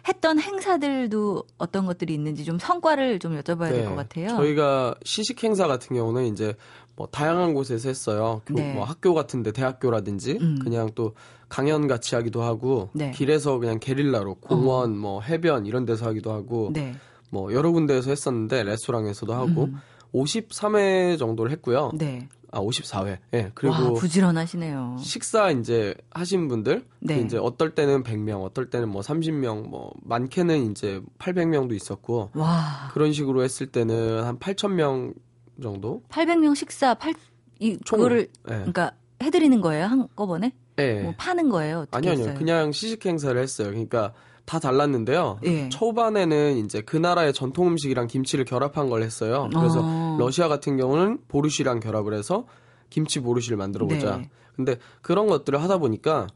했던 0.07 0.38
행사들도 0.38 1.45
어떤 1.59 1.87
것들이 1.87 2.15
있는지 2.15 2.45
좀 2.45 2.59
성과를 2.59 3.19
좀 3.19 3.38
여쭤봐야 3.41 3.71
네. 3.71 3.79
될것 3.79 3.97
같아요. 3.97 4.29
저희가 4.29 4.95
시식 5.05 5.43
행사 5.43 5.67
같은 5.67 5.97
경우는 5.97 6.27
이제 6.27 6.55
뭐 6.97 7.07
다양한 7.07 7.55
곳에서 7.55 7.88
했어요. 7.88 8.43
네. 8.50 8.75
뭐 8.75 8.85
학교 8.85 9.15
같은데 9.15 9.53
대학교라든지 9.53 10.38
음. 10.41 10.59
그냥 10.62 10.91
또 10.95 11.15
강연 11.49 11.87
같이 11.87 12.15
하기도 12.15 12.43
하고 12.43 12.91
네. 12.93 13.11
길에서 13.11 13.59
그냥 13.59 13.79
게릴라로 13.81 14.35
공원, 14.37 14.93
어. 14.93 14.95
뭐 14.95 15.21
해변 15.21 15.67
이런 15.67 15.85
데서 15.85 16.07
하기도 16.07 16.33
하고 16.33 16.71
네. 16.73 16.95
뭐 17.31 17.53
여러 17.53 17.71
군데에서 17.73 18.11
했었는데 18.11 18.65
레스토랑에서도 18.65 19.33
하고 19.33 19.65
음. 19.65 19.81
53회 20.15 21.19
정도를 21.19 21.53
했고요. 21.53 21.93
네. 21.95 22.29
아 22.50 22.61
54회. 22.61 23.07
예. 23.09 23.19
네, 23.31 23.50
그리고 23.55 23.75
와, 23.75 23.93
부지런하시네요. 23.95 24.97
식사 25.00 25.50
이제 25.50 25.95
하신 26.11 26.49
분들 26.49 26.85
네. 27.00 27.21
이제 27.21 27.37
어떨 27.37 27.75
때는 27.75 28.02
100명, 28.02 28.43
어떨 28.43 28.71
때는 28.71 28.88
뭐 28.88 29.02
30명, 29.02 29.69
뭐 29.69 29.93
많게는 30.02 30.71
이제 30.71 31.02
800명도 31.19 31.75
있었고 31.75 32.31
와. 32.35 32.90
그런 32.93 33.12
식으로 33.12 33.43
했을 33.43 33.67
때는 33.67 34.25
한 34.25 34.38
8,000명 34.38 35.14
정도? 35.62 36.02
800명 36.09 36.55
식사 36.55 36.95
8이 36.95 37.85
그거를 37.85 38.28
네. 38.45 38.55
그러니까 38.55 38.93
해드리는 39.23 39.61
거예요 39.61 39.87
한꺼번에? 39.87 40.52
네. 40.76 41.02
뭐 41.02 41.12
파는 41.19 41.49
거예요? 41.49 41.87
아니요, 41.90 42.12
아니요. 42.12 42.35
그냥 42.35 42.73
시식 42.73 43.05
행사를 43.05 43.40
했어요. 43.40 43.69
그러니까 43.69 44.12
다 44.49 44.59
달랐는데요. 44.59 45.40
예. 45.45 45.69
초반에는 45.69 46.57
이제 46.64 46.81
그 46.81 46.97
나라의 46.97 47.35
전통 47.35 47.67
음식이랑 47.69 48.07
김치를 48.07 48.47
결합한 48.47 48.88
걸 48.88 49.02
했어요. 49.02 49.50
그래서 49.52 49.81
어. 49.83 50.17
러시아 50.19 50.49
같은 50.49 50.78
경우는 50.78 51.19
보르시랑 51.28 51.81
결합을 51.81 52.14
해서 52.14 52.47
김치 52.88 53.21
보르시를 53.21 53.59
만들어 53.59 53.87
보자. 53.87 54.17
네. 54.17 54.31
근데 54.57 54.78
그런 55.02 55.26
것들을 55.26 55.62
하다 55.62 55.76
보니까 55.78 56.28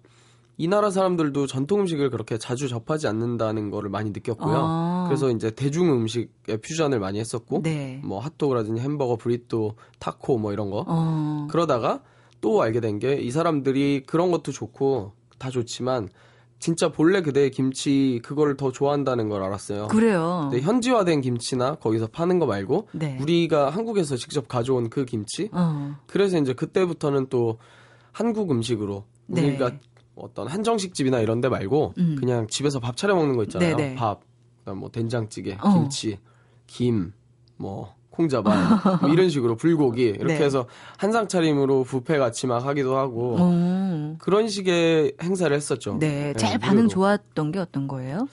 이 0.59 0.69
나라 0.69 0.91
사람들도 0.91 1.47
전통 1.47 1.81
음식을 1.81 2.11
그렇게 2.11 2.37
자주 2.37 2.69
접하지 2.69 3.07
않는다는 3.09 3.71
거를 3.71 3.89
많이 3.89 4.11
느꼈고요. 4.11 4.57
아. 4.59 5.05
그래서 5.09 5.31
이제 5.31 5.51
대중 5.51 5.91
음식의 5.91 6.59
퓨전을 6.61 7.01
많이 7.01 7.19
했었고, 7.19 7.63
네. 7.63 7.99
뭐 8.05 8.21
핫도그라든지 8.21 8.83
햄버거, 8.83 9.17
브리또, 9.17 9.77
타코 9.99 10.37
뭐 10.37 10.53
이런 10.53 10.69
거. 10.71 10.85
어. 10.87 11.49
그러다가 11.51 12.03
또 12.43 12.61
알게 12.61 12.81
된 12.81 12.99
게 12.99 13.15
이 13.19 13.31
사람들이 13.31 14.03
그런 14.07 14.31
것도 14.31 14.53
좋고 14.53 15.13
다 15.39 15.49
좋지만 15.49 16.11
진짜 16.63 16.93
본래 16.93 17.23
그대의 17.23 17.51
김치 17.51 18.21
그거를 18.23 18.57
더 18.57 18.71
좋아한다는 18.71 19.29
걸 19.29 19.43
알았어요. 19.43 19.89
그래요. 19.89 20.49
네, 20.53 20.61
현지화된 20.61 21.21
김치나 21.21 21.75
거기서 21.75 22.07
파는 22.07 22.39
거 22.39 22.47
말고 22.47 22.87
네. 22.93 23.19
우리가 23.21 23.71
한국에서 23.71 24.15
직접 24.15 24.47
가져온 24.47 24.89
그 24.89 25.05
김치. 25.05 25.49
어. 25.51 25.97
그래서 26.07 26.39
이제 26.39 26.53
그때부터는 26.53 27.27
또 27.31 27.59
한국 28.13 28.53
음식으로 28.53 29.05
네. 29.27 29.45
우리가 29.45 29.73
어떤 30.15 30.47
한정식 30.47 30.95
집이나 30.95 31.19
이런 31.19 31.41
데 31.41 31.49
말고 31.49 31.95
음. 31.99 32.15
그냥 32.17 32.47
집에서 32.47 32.79
밥 32.79 32.97
차려 32.97 33.17
먹는 33.17 33.37
거 33.37 33.43
있잖아요. 33.43 33.75
네네. 33.75 33.95
밥, 33.97 34.21
뭐 34.65 34.89
된장찌개, 34.89 35.59
어. 35.61 35.73
김치, 35.73 36.21
김, 36.69 37.13
뭐 37.57 37.97
콩자반 38.13 39.01
뭐 39.01 39.11
이런 39.11 39.29
식으로 39.29 39.57
불고기 39.57 40.05
이렇게 40.05 40.39
네. 40.39 40.45
해서 40.45 40.67
한상 40.99 41.27
차림으로 41.27 41.85
뷔페 41.85 42.19
같이 42.19 42.47
막 42.47 42.65
하기도 42.65 42.97
하고 42.97 43.37
음. 43.39 44.17
그런 44.19 44.49
식의 44.49 45.15
행사를 45.23 45.55
했었죠. 45.55 45.97
네, 45.99 46.33
네 46.33 46.35
제일 46.35 46.59
반응 46.59 46.89
좋았던 46.89 47.53
게 47.53 47.59
어떤 47.59 47.89
거예요? 47.89 48.29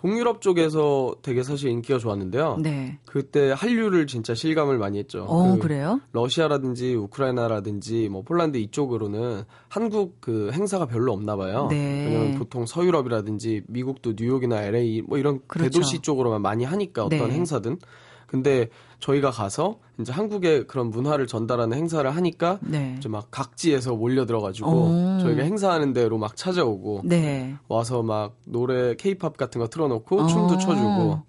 동유럽 0.00 0.40
쪽에서 0.40 1.14
되게 1.20 1.42
사실 1.42 1.68
인기가 1.68 1.98
좋았는데요. 1.98 2.56
네. 2.62 2.98
그때 3.04 3.52
한류를 3.54 4.06
진짜 4.06 4.34
실감을 4.34 4.78
많이 4.78 4.98
했죠. 4.98 5.24
어, 5.24 5.56
그 5.56 5.58
그래요? 5.58 6.00
러시아라든지 6.12 6.94
우크라이나라든지 6.94 8.08
뭐 8.08 8.22
폴란드 8.22 8.56
이쪽으로는 8.56 9.42
한국 9.68 10.22
그 10.22 10.50
행사가 10.54 10.86
별로 10.86 11.12
없나 11.12 11.36
봐요. 11.36 11.66
네. 11.70 12.06
왜냐면 12.06 12.38
보통 12.38 12.64
서유럽이라든지 12.64 13.64
미국도 13.68 14.14
뉴욕이나 14.16 14.62
LA 14.62 15.02
뭐 15.02 15.18
이런 15.18 15.40
그렇죠. 15.46 15.70
대도시 15.70 16.00
쪽으로만 16.00 16.40
많이 16.40 16.64
하니까 16.64 17.04
어떤 17.04 17.28
네. 17.28 17.34
행사든. 17.34 17.76
근데 18.26 18.70
저희가 19.00 19.30
가서 19.30 19.78
이제 19.98 20.12
한국의 20.12 20.66
그런 20.66 20.90
문화를 20.90 21.26
전달하는 21.26 21.76
행사를 21.76 22.08
하니까 22.08 22.58
네. 22.62 22.94
이제 22.98 23.08
막 23.08 23.28
각지에서 23.30 23.94
몰려 23.94 24.26
들어가지고 24.26 24.70
오. 24.70 25.18
저희가 25.20 25.42
행사하는 25.42 25.92
대로 25.92 26.18
막 26.18 26.36
찾아오고 26.36 27.02
네. 27.04 27.54
와서 27.68 28.02
막 28.02 28.36
노래 28.44 28.94
케이팝 28.94 29.36
같은 29.36 29.60
거 29.60 29.68
틀어놓고 29.68 30.16
오. 30.16 30.26
춤도 30.26 30.58
춰주고 30.58 31.22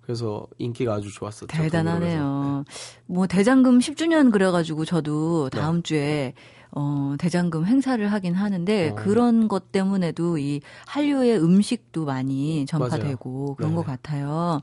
그래서 0.00 0.46
인기가 0.58 0.94
아주 0.94 1.12
좋았었죠. 1.12 1.46
대단하네요. 1.46 2.64
네. 2.66 2.74
뭐 3.06 3.26
대장금 3.26 3.78
10주년 3.78 4.32
그래가지고 4.32 4.84
저도 4.84 5.48
네. 5.50 5.60
다음 5.60 5.76
네. 5.76 5.82
주에 5.82 6.34
어, 6.76 7.14
대장금 7.18 7.66
행사를 7.66 8.04
하긴 8.12 8.34
하는데 8.34 8.90
어. 8.90 8.94
그런 8.96 9.46
것 9.48 9.70
때문에도 9.70 10.38
이 10.38 10.60
한류의 10.86 11.38
음식도 11.40 12.04
많이 12.04 12.66
전파되고 12.66 13.30
맞아요. 13.30 13.54
그런 13.54 13.70
네. 13.70 13.76
것 13.76 13.86
같아요. 13.86 14.60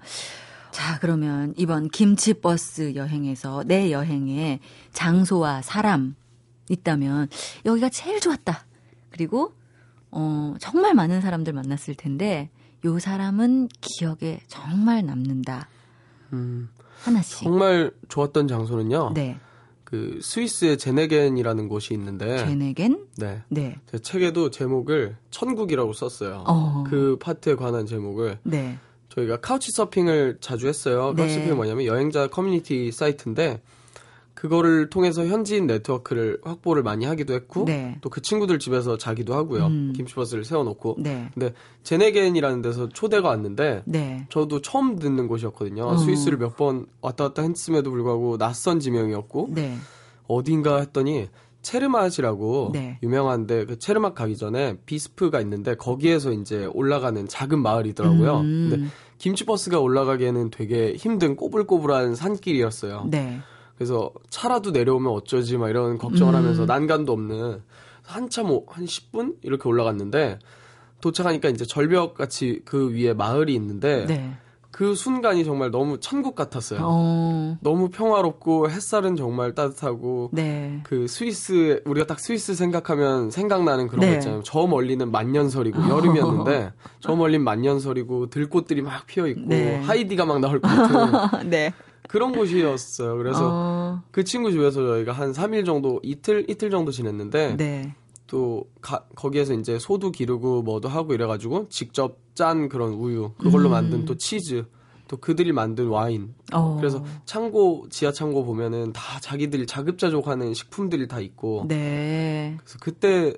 자, 0.72 1.00
그러면 1.00 1.54
이번 1.58 1.90
김치버스 1.90 2.96
여행에서 2.96 3.64
내 3.66 3.92
여행에 3.92 4.60
장소와 4.94 5.62
사람 5.62 6.16
있다면 6.70 7.28
여기가 7.66 7.90
제일 7.90 8.20
좋았다. 8.20 8.66
그리고 9.10 9.54
어, 10.12 10.56
정말 10.60 10.94
많은 10.94 11.22
사람들 11.22 11.54
만났을 11.54 11.96
텐데 11.96 12.50
요 12.86 13.00
사람은 13.00 13.70
기억에 13.80 14.40
정말 14.48 15.06
남는다. 15.06 15.68
음, 16.34 16.70
하나씩. 17.04 17.44
정말 17.44 17.92
좋았던 18.08 18.48
장소는요. 18.48 19.12
네. 19.14 19.38
그 19.84 20.20
스위스의 20.22 20.78
제네겐이라는 20.78 21.68
곳이 21.68 21.94
있는데 21.94 22.38
제네겐? 22.38 23.08
네. 23.18 23.44
네. 23.50 23.76
제 23.92 24.00
책에도 24.00 24.50
제목을 24.50 25.18
천국이라고 25.32 25.92
썼어요. 25.92 26.46
어. 26.48 26.86
그 26.88 27.18
파트에 27.20 27.56
관한 27.56 27.86
제목을. 27.86 28.40
네. 28.44 28.80
저희가 29.12 29.38
Couchsurfing을 29.42 30.38
자주 30.42 30.68
했어요. 30.68 31.14
네. 31.16 31.24
Couchsurfing이 31.24 31.54
뭐냐면 31.56 31.86
여행자 31.86 32.28
커뮤니티 32.28 32.92
사이트인데 32.92 33.62
그거를 34.34 34.90
통해서 34.90 35.24
현지인 35.26 35.68
네트워크를 35.68 36.40
확보를 36.44 36.82
많이 36.82 37.06
하기도 37.06 37.34
했고 37.34 37.66
네. 37.66 37.98
또 38.02 38.12
그 38.12 38.22
친구들 38.22 38.58
집에서 38.58 38.98
자기도 38.98 39.36
하고요. 39.36 39.68
음. 39.68 39.94
김치버스를 39.96 40.46
세워놓고. 40.46 40.96
네. 41.00 41.30
근데 41.34 41.54
제네겐이라는 41.84 42.62
데서 42.64 42.90
초대가 42.90 43.28
왔는데 43.30 43.84
네. 43.86 44.26
저도 44.30 44.62
처음 44.62 44.98
듣는 44.98 45.28
곳이었거든요. 45.28 45.86
어. 45.86 45.98
스위스를 45.98 46.38
몇 46.40 46.56
번 46.56 46.86
왔다 47.02 47.26
갔다 47.28 47.44
했음에도 47.44 47.92
불구하고 47.92 48.38
낯선 48.38 48.80
지명이었고 48.80 49.50
네. 49.52 49.78
어딘가 50.28 50.78
했더니 50.80 51.28
체르맛이라고 51.62 52.72
네. 52.74 52.98
유명한데 53.04 53.66
그 53.66 53.80
체르맛 53.80 54.16
가기 54.16 54.38
전에 54.38 54.78
비스프가 54.86 55.40
있는데 55.42 55.76
거기에서 55.76 56.32
이제 56.32 56.66
올라가는 56.74 57.28
작은 57.28 57.62
마을이더라고요. 57.62 58.40
음. 58.40 58.70
근데 58.70 58.88
김치 59.18 59.46
버스가 59.46 59.80
올라가기에는 59.80 60.50
되게 60.50 60.96
힘든 60.96 61.36
꼬불꼬불한 61.36 62.16
산길이었어요. 62.16 63.08
네. 63.12 63.40
그래서 63.76 64.12
차라도 64.30 64.72
내려오면 64.72 65.12
어쩌지 65.12 65.58
막 65.58 65.70
이런 65.70 65.98
걱정을 65.98 66.34
음. 66.34 66.38
하면서 66.38 66.66
난간도 66.66 67.12
없는 67.14 67.62
한참 68.04 68.48
한 68.68 68.86
10분 68.86 69.36
이렇게 69.44 69.70
올라갔는데 69.70 70.40
도착하니까 71.02 71.50
이제 71.50 71.66
절벽 71.66 72.16
같이 72.16 72.62
그 72.66 72.92
위에 72.94 73.14
마을이 73.14 73.54
있는데 73.56 74.06
네. 74.06 74.38
그 74.72 74.96
순간이 74.96 75.44
정말 75.44 75.70
너무 75.70 76.00
천국 76.00 76.34
같았어요. 76.36 76.80
어. 76.82 77.58
너무 77.62 77.90
평화롭고 77.90 78.70
햇살은 78.70 79.18
정말 79.18 79.54
따뜻하고 79.54 80.30
네. 80.32 80.80
그 80.84 81.08
스위스 81.08 81.82
우리가 81.86 82.08
딱 82.08 82.20
스위스 82.20 82.56
생각하면 82.56 83.32
생각나는 83.32 83.88
그런 83.88 84.00
네. 84.02 84.08
거 84.08 84.14
있잖아요. 84.16 84.42
저 84.44 84.66
멀리는 84.68 85.12
만년설이고 85.12 85.90
여름이었는데 85.90 86.72
저 87.02 87.16
멀린 87.16 87.44
만년설이고 87.44 88.30
들꽃들이 88.30 88.82
막 88.82 89.06
피어 89.08 89.28
있고 89.28 89.42
네. 89.48 89.78
하이디가 89.82 90.26
막 90.26 90.40
나올 90.40 90.62
것 90.62 90.68
같은 90.70 91.50
네. 91.50 91.74
그런 92.08 92.32
곳이었어요. 92.34 93.18
그래서 93.18 93.50
어. 93.52 94.04
그 94.12 94.24
친구 94.24 94.52
집에서 94.52 94.86
저희가 94.86 95.12
한 95.12 95.32
3일 95.34 95.66
정도 95.66 96.00
이틀 96.04 96.46
이틀 96.50 96.70
정도 96.70 96.92
지냈는데 96.92 97.56
네. 97.58 97.96
또 98.32 98.64
가, 98.80 99.04
거기에서 99.14 99.54
이제 99.54 99.78
소도 99.78 100.10
기르고 100.10 100.62
뭐도 100.62 100.88
하고 100.88 101.14
이래가지고 101.14 101.68
직접 101.68 102.18
짠 102.34 102.70
그런 102.70 102.94
우유 102.94 103.34
그걸로 103.38 103.68
음. 103.68 103.72
만든 103.72 104.06
또 104.06 104.16
치즈 104.16 104.64
또 105.10 105.18
그들이 105.18 105.52
만든 105.52 105.90
와인 105.90 106.34
어. 106.54 106.78
그래서 106.78 107.04
창고 107.26 107.88
지하 107.90 108.14
창고 108.14 108.46
보면은 108.46 108.94
다 108.94 109.20
자기들이 109.20 109.68
자급자족하는 109.68 110.54
식품들이 110.54 111.10
다 111.10 111.20
있고 111.20 111.66
네. 111.68 112.56
그래서 112.58 112.78
그때 112.80 113.34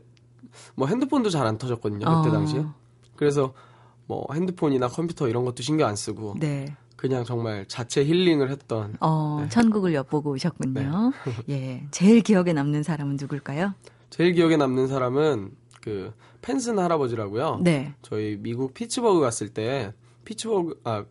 뭐 0.75 0.85
핸드폰도 0.87 1.31
잘 1.31 1.47
안 1.47 1.57
터졌거든요 1.57 2.05
그때 2.05 2.29
어. 2.29 2.31
당시에 2.31 2.63
그래서 3.15 3.51
뭐 4.05 4.27
핸드폰이나 4.31 4.89
컴퓨터 4.89 5.27
이런 5.27 5.43
것도 5.43 5.63
신경 5.63 5.89
안 5.89 5.95
쓰고 5.95 6.35
네. 6.39 6.67
그냥 6.95 7.23
정말 7.23 7.65
자체 7.67 8.05
힐링을 8.05 8.51
했던 8.51 8.95
어, 8.99 9.39
네. 9.41 9.49
천국을 9.49 9.93
엿보고 9.95 10.31
오셨군요. 10.33 11.11
네. 11.47 11.49
예, 11.49 11.87
제일 11.91 12.21
기억에 12.21 12.53
남는 12.53 12.83
사람은 12.83 13.17
누굴까요? 13.19 13.73
제일 14.13 14.33
기억에 14.33 14.57
남는 14.57 14.87
사람은 14.87 15.49
그 15.81 16.13
펜슨 16.43 16.77
할아버지라고요. 16.77 17.61
네. 17.63 17.95
저희 18.03 18.37
미국 18.39 18.75
피츠버그 18.75 19.19
갔을 19.19 19.49
때 19.49 19.91
피츠버그 20.23 20.81
아 20.83 21.03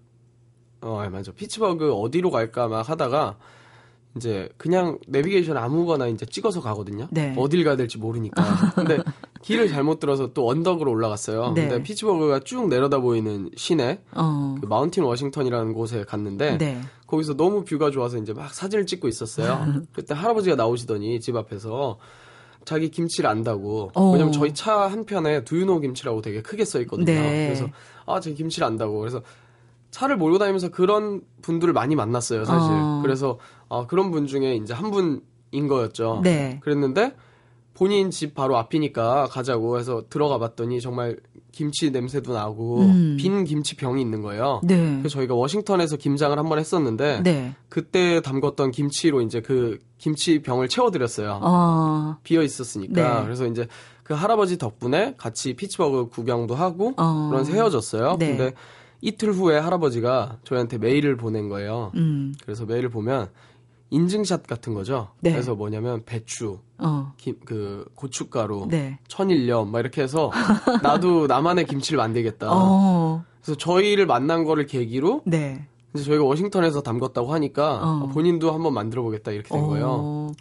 어, 0.83 1.09
맞아. 1.11 1.33
피츠버그 1.33 1.95
어디로 1.95 2.31
갈까 2.31 2.69
막 2.69 2.89
하다가 2.89 3.39
이제 4.17 4.49
그냥 4.57 4.99
내비게이션 5.09 5.57
아무거나 5.57 6.07
이제 6.07 6.25
찍어서 6.25 6.61
가거든요. 6.61 7.09
네. 7.11 7.35
어딜 7.37 7.65
가야 7.65 7.75
될지 7.75 7.99
모르니까. 7.99 8.41
근데 8.77 8.99
길을 9.43 9.67
잘못 9.67 9.99
들어서 9.99 10.33
또 10.33 10.49
언덕으로 10.49 10.89
올라갔어요. 10.89 11.55
네. 11.55 11.67
근데 11.67 11.83
피츠버그가 11.83 12.41
쭉 12.41 12.69
내려다 12.69 13.01
보이는 13.01 13.51
시내 13.57 13.99
어. 14.13 14.55
그 14.61 14.67
마운틴 14.67 15.03
워싱턴이라는 15.03 15.73
곳에 15.73 16.05
갔는데 16.05 16.57
네. 16.57 16.81
거기서 17.09 17.35
너무 17.37 17.65
view가 17.65 17.91
좋아서 17.91 18.17
이제 18.19 18.33
막 18.33 18.55
사진을 18.55 18.87
찍고 18.87 19.09
있었어요. 19.09 19.83
그때 19.93 20.15
할아버지가 20.15 20.55
나오시더니 20.55 21.19
집 21.19 21.35
앞에서 21.35 21.99
자기 22.65 22.91
김치를 22.91 23.29
안다고. 23.29 23.91
어. 23.95 24.11
왜냐면 24.13 24.33
저희 24.33 24.53
차 24.55 24.89
한 24.89 25.05
편에 25.05 25.45
Do 25.45 25.53
you 25.53 25.65
know 25.65 25.81
김치라고 25.81 26.23
되게 26.23 26.43
크게 26.43 26.65
써 26.65 26.81
있거든요. 26.83 27.07
네. 27.07 27.47
그래서 27.47 27.69
아, 28.07 28.21
제 28.21 28.33
김치를 28.33 28.67
안다고. 28.67 28.99
그래서 28.99 29.23
차를 29.91 30.17
몰고 30.17 30.39
다니면서 30.39 30.71
그런 30.71 31.21
분들을 31.43 31.73
많이 31.75 31.95
만났어요, 31.95 32.45
사실. 32.45 32.71
어. 32.73 33.01
그래서 33.03 33.39
아, 33.69 33.87
그런 33.87 34.11
분 34.11 34.27
중에 34.27 34.55
이제 34.57 34.73
한 34.75 34.91
분인 34.91 35.69
거였죠. 35.69 36.21
네. 36.23 36.59
그랬는데 36.63 37.15
본인 37.75 38.11
집 38.11 38.35
바로 38.35 38.57
앞이니까 38.59 39.27
가자고 39.31 39.79
해서 39.79 40.03
들어가 40.11 40.39
봤더니 40.39 40.81
정말 40.81 41.17
김치 41.53 41.91
냄새도 41.91 42.33
나고 42.33 42.81
음. 42.81 43.17
빈 43.19 43.45
김치 43.45 43.77
병이 43.77 44.01
있는 44.01 44.23
거예요. 44.23 44.61
네. 44.65 44.77
그래서 44.99 45.09
저희가 45.11 45.35
워싱턴에서 45.35 45.97
김장을 45.97 46.39
한 46.39 46.49
번 46.49 46.59
했었는데 46.59 47.23
네. 47.23 47.55
그때 47.69 48.21
담궜던 48.21 48.73
김치로 48.73 49.21
이제 49.23 49.41
그 49.41 49.79
김치 49.99 50.41
병을 50.43 50.69
채워드렸어요. 50.69 51.41
어. 51.43 52.17
비어 52.23 52.43
있었으니까 52.43 53.19
네. 53.21 53.25
그래서 53.25 53.47
이제 53.47 53.67
그 54.03 54.15
할아버지 54.15 54.59
덕분에 54.59 55.15
같이 55.17 55.55
피츠버그 55.55 56.09
구경도 56.09 56.55
하고 56.55 56.93
어. 56.97 57.29
그런서 57.31 57.53
헤어졌어요. 57.53 58.17
네. 58.19 58.29
근데 58.37 58.53
이틀 59.01 59.33
후에 59.33 59.59
할아버지가 59.59 60.39
저희한테 60.45 60.79
메일을 60.79 61.17
보낸 61.17 61.49
거예요. 61.49 61.93
음. 61.97 62.35
그래서 62.45 62.65
메일을 62.67 62.89
보면 62.89 63.29
인증샷 63.93 64.47
같은 64.47 64.73
거죠. 64.73 65.09
네. 65.21 65.33
그래서 65.33 65.55
뭐냐면 65.55 66.03
배추, 66.05 66.59
어. 66.79 67.13
김, 67.19 67.37
그 67.45 67.85
고춧가루, 67.95 68.69
네. 68.71 68.99
천일염 69.07 69.71
막 69.71 69.81
이렇게 69.81 70.03
해서 70.03 70.31
나도 70.83 71.27
나만의 71.27 71.67
김치를 71.67 71.99
만들겠다. 71.99 72.49
어. 72.51 73.23
그래서 73.43 73.59
저희를 73.59 74.07
만난 74.07 74.45
거를 74.45 74.67
계기로 74.67 75.23
네. 75.27 75.67
이제 75.95 76.05
저희가 76.05 76.25
워싱턴에서 76.25 76.83
담궜다고 76.83 77.29
하니까 77.29 77.81
어. 77.83 78.07
본인도 78.15 78.53
한번 78.53 78.73
만들어 78.73 79.03
보겠다 79.03 79.31
이렇게 79.31 79.51
된 79.51 79.67
거예요. 79.67 79.87
어. 79.91 80.33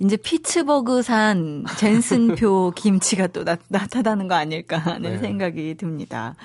이제 0.00 0.16
피츠버그산 0.16 1.66
젠슨표 1.76 2.72
김치가 2.76 3.26
또 3.26 3.44
나, 3.44 3.58
나타나는 3.68 4.28
거 4.28 4.34
아닐까 4.34 4.78
하는 4.78 5.12
네. 5.12 5.18
생각이 5.18 5.74
듭니다. 5.74 6.36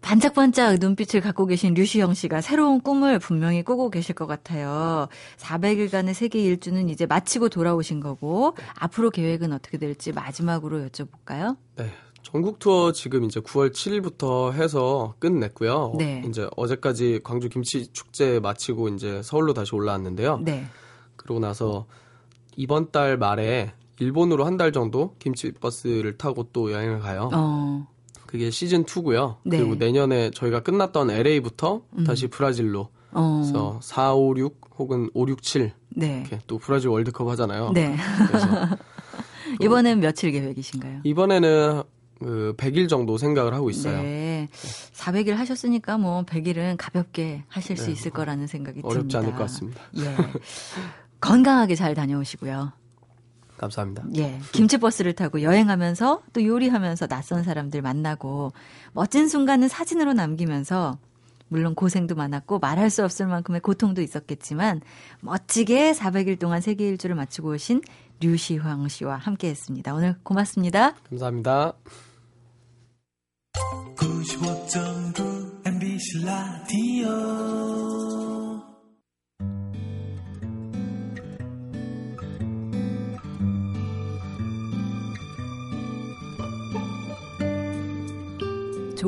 반짝반짝 0.00 0.78
눈빛을 0.80 1.20
갖고 1.20 1.46
계신 1.46 1.74
류시영 1.74 2.14
씨가 2.14 2.40
새로운 2.40 2.80
꿈을 2.80 3.18
분명히 3.18 3.62
꾸고 3.62 3.90
계실 3.90 4.14
것 4.14 4.26
같아요. 4.26 5.08
400일간의 5.38 6.14
세계 6.14 6.40
일주는 6.42 6.88
이제 6.88 7.04
마치고 7.06 7.48
돌아오신 7.48 8.00
거고 8.00 8.54
네. 8.56 8.64
앞으로 8.78 9.10
계획은 9.10 9.52
어떻게 9.52 9.76
될지 9.76 10.12
마지막으로 10.12 10.86
여쭤볼까요? 10.86 11.56
네. 11.76 11.90
전국 12.22 12.58
투어 12.58 12.92
지금 12.92 13.24
이제 13.24 13.40
9월 13.40 13.72
7일부터 13.72 14.52
해서 14.52 15.14
끝냈고요. 15.18 15.94
네. 15.98 16.22
이제 16.26 16.48
어제까지 16.56 17.20
광주 17.24 17.48
김치 17.48 17.90
축제 17.92 18.38
마치고 18.40 18.88
이제 18.90 19.22
서울로 19.22 19.54
다시 19.54 19.74
올라왔는데요. 19.74 20.40
네. 20.44 20.66
그러고 21.16 21.40
나서 21.40 21.86
이번 22.56 22.90
달 22.90 23.16
말에 23.16 23.72
일본으로 23.98 24.44
한 24.44 24.56
달 24.56 24.72
정도 24.72 25.14
김치 25.18 25.52
버스를 25.52 26.18
타고 26.18 26.44
또 26.52 26.70
여행을 26.72 27.00
가요. 27.00 27.30
어. 27.32 27.86
그게 28.28 28.50
시즌 28.50 28.84
2고요. 28.84 29.36
네. 29.44 29.56
그리고 29.56 29.74
내년에 29.74 30.30
저희가 30.30 30.60
끝났던 30.60 31.10
LA부터 31.10 31.80
음. 31.96 32.04
다시 32.04 32.26
브라질로 32.26 32.90
어. 33.12 33.40
그래서 33.42 33.80
4, 33.82 34.14
5, 34.14 34.36
6 34.36 34.60
혹은 34.78 35.08
5, 35.14 35.26
6, 35.28 35.42
7 35.42 35.72
네. 35.88 36.20
이렇게 36.20 36.38
또 36.46 36.58
브라질 36.58 36.90
월드컵 36.90 37.26
하잖아요. 37.30 37.70
네. 37.72 37.96
이번엔 39.62 40.00
며칠 40.00 40.30
계획이신가요? 40.30 41.00
이번에는 41.04 41.82
그 42.18 42.54
100일 42.58 42.90
정도 42.90 43.16
생각을 43.16 43.54
하고 43.54 43.70
있어요. 43.70 44.02
네. 44.02 44.48
400일 44.92 45.30
하셨으니까 45.30 45.96
뭐 45.96 46.22
100일은 46.24 46.76
가볍게 46.76 47.44
하실 47.48 47.78
수 47.78 47.86
네. 47.86 47.92
있을 47.92 48.10
거라는 48.10 48.46
생각이 48.46 48.80
어렵지 48.84 49.08
듭니다. 49.08 49.18
어렵지 49.20 49.26
않을 49.26 49.38
것 49.38 49.38
같습니다. 49.44 49.80
예. 49.96 50.16
건강하게 51.22 51.76
잘 51.76 51.94
다녀오시고요. 51.94 52.72
감사합니다. 53.58 54.04
예. 54.16 54.38
김치버스를 54.52 55.12
타고 55.12 55.42
여행하면서 55.42 56.22
또 56.32 56.44
요리하면서 56.44 57.08
낯선 57.08 57.42
사람들 57.42 57.82
만나고 57.82 58.52
멋진 58.92 59.28
순간은 59.28 59.68
사진으로 59.68 60.14
남기면서 60.14 60.98
물론 61.48 61.74
고생도 61.74 62.14
많았고 62.14 62.58
말할 62.58 62.90
수 62.90 63.04
없을 63.04 63.26
만큼의 63.26 63.60
고통도 63.60 64.02
있었겠지만 64.02 64.80
멋지게 65.20 65.92
400일 65.92 66.38
동안 66.38 66.60
세계 66.60 66.88
일주를 66.88 67.16
마치고 67.16 67.50
오신 67.50 67.82
류시황 68.20 68.88
씨와 68.88 69.16
함께 69.16 69.48
했습니다. 69.48 69.94
오늘 69.94 70.16
고맙습니다. 70.22 70.94
감사합니다. 71.08 71.72
95.9 73.96 75.66
MBC 75.66 76.24
라디오 76.24 77.67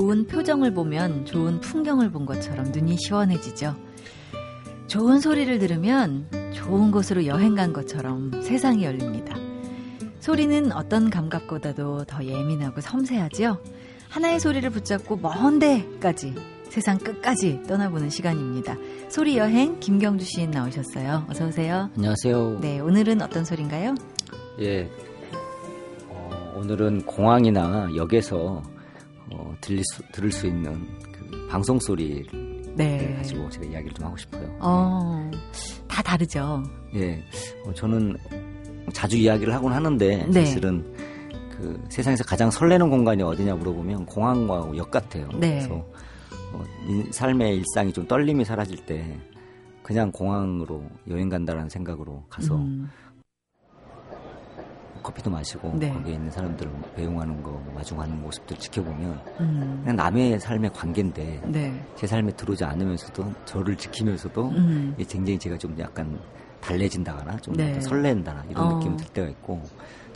좋은 0.00 0.26
표정을 0.26 0.72
보면 0.72 1.26
좋은 1.26 1.60
풍경을 1.60 2.10
본 2.10 2.24
것처럼 2.24 2.72
눈이 2.72 2.96
시원해지죠. 2.96 3.76
좋은 4.86 5.20
소리를 5.20 5.58
들으면 5.58 6.26
좋은 6.54 6.90
곳으로 6.90 7.26
여행 7.26 7.54
간 7.54 7.74
것처럼 7.74 8.40
세상이 8.42 8.82
열립니다. 8.82 9.36
소리는 10.18 10.72
어떤 10.72 11.10
감각보다도 11.10 12.04
더 12.04 12.24
예민하고 12.24 12.80
섬세하죠. 12.80 13.58
하나의 14.08 14.40
소리를 14.40 14.70
붙잡고 14.70 15.16
먼 15.18 15.58
데까지 15.58 16.34
세상 16.70 16.96
끝까지 16.96 17.64
떠나보는 17.68 18.08
시간입니다. 18.08 18.76
소리 19.10 19.36
여행 19.36 19.80
김경주 19.80 20.24
시인 20.24 20.50
나오셨어요. 20.50 21.26
어서 21.28 21.46
오세요. 21.46 21.90
안녕하세요. 21.94 22.60
네, 22.62 22.80
오늘은 22.80 23.20
어떤 23.20 23.44
소리인가요? 23.44 23.94
예. 24.60 24.90
어, 26.08 26.54
오늘은 26.56 27.04
공항이나 27.04 27.90
역에서 27.94 28.62
어, 28.64 28.79
들릴 29.60 29.82
수, 29.84 30.02
들을 30.12 30.30
수 30.30 30.46
있는 30.46 30.86
그 31.12 31.46
방송 31.50 31.78
소리를 31.78 32.50
네. 32.74 33.14
가지고 33.16 33.48
제가 33.50 33.66
이야기를 33.66 33.92
좀 33.94 34.06
하고 34.06 34.16
싶어요. 34.16 34.56
어, 34.60 35.30
다 35.88 36.02
다르죠. 36.02 36.62
예, 36.94 37.22
어, 37.64 37.74
저는 37.74 38.16
자주 38.92 39.16
이야기를 39.16 39.52
하곤 39.54 39.72
하는데 39.72 40.26
네. 40.26 40.44
사실은 40.44 40.84
그 41.50 41.82
세상에서 41.90 42.24
가장 42.24 42.50
설레는 42.50 42.88
공간이 42.88 43.22
어디냐 43.22 43.54
물어보면 43.56 44.06
공항과 44.06 44.76
역 44.76 44.90
같아요. 44.90 45.28
네. 45.38 45.58
그래서 45.58 45.74
어, 46.52 46.64
삶의 47.10 47.56
일상이 47.56 47.92
좀 47.92 48.06
떨림이 48.06 48.44
사라질 48.44 48.84
때 48.86 49.18
그냥 49.82 50.10
공항으로 50.12 50.84
여행 51.08 51.28
간다라는 51.28 51.68
생각으로 51.68 52.24
가서 52.28 52.56
음. 52.56 52.88
커피도 55.02 55.30
마시고 55.30 55.74
네. 55.78 55.92
거기에 55.92 56.14
있는 56.14 56.30
사람들 56.30 56.70
배웅하는 56.96 57.42
거 57.42 57.62
마중하는 57.74 58.20
모습들 58.20 58.56
지켜보면 58.56 59.20
음. 59.40 59.80
그냥 59.82 59.96
남의 59.96 60.40
삶의 60.40 60.72
관계인데 60.72 61.42
네. 61.46 61.86
제 61.96 62.06
삶에 62.06 62.32
들어오지 62.32 62.64
않으면서도 62.64 63.32
저를 63.44 63.76
지키면서도 63.76 64.48
음. 64.48 64.94
굉장히 65.08 65.38
제가 65.38 65.58
좀 65.58 65.76
약간 65.78 66.18
달래진다거나 66.60 67.36
좀 67.38 67.54
네. 67.54 67.80
설렌다나 67.80 68.44
이런 68.48 68.64
어. 68.64 68.76
느낌이 68.76 68.96
들 68.96 69.06
때가 69.08 69.28
있고 69.28 69.62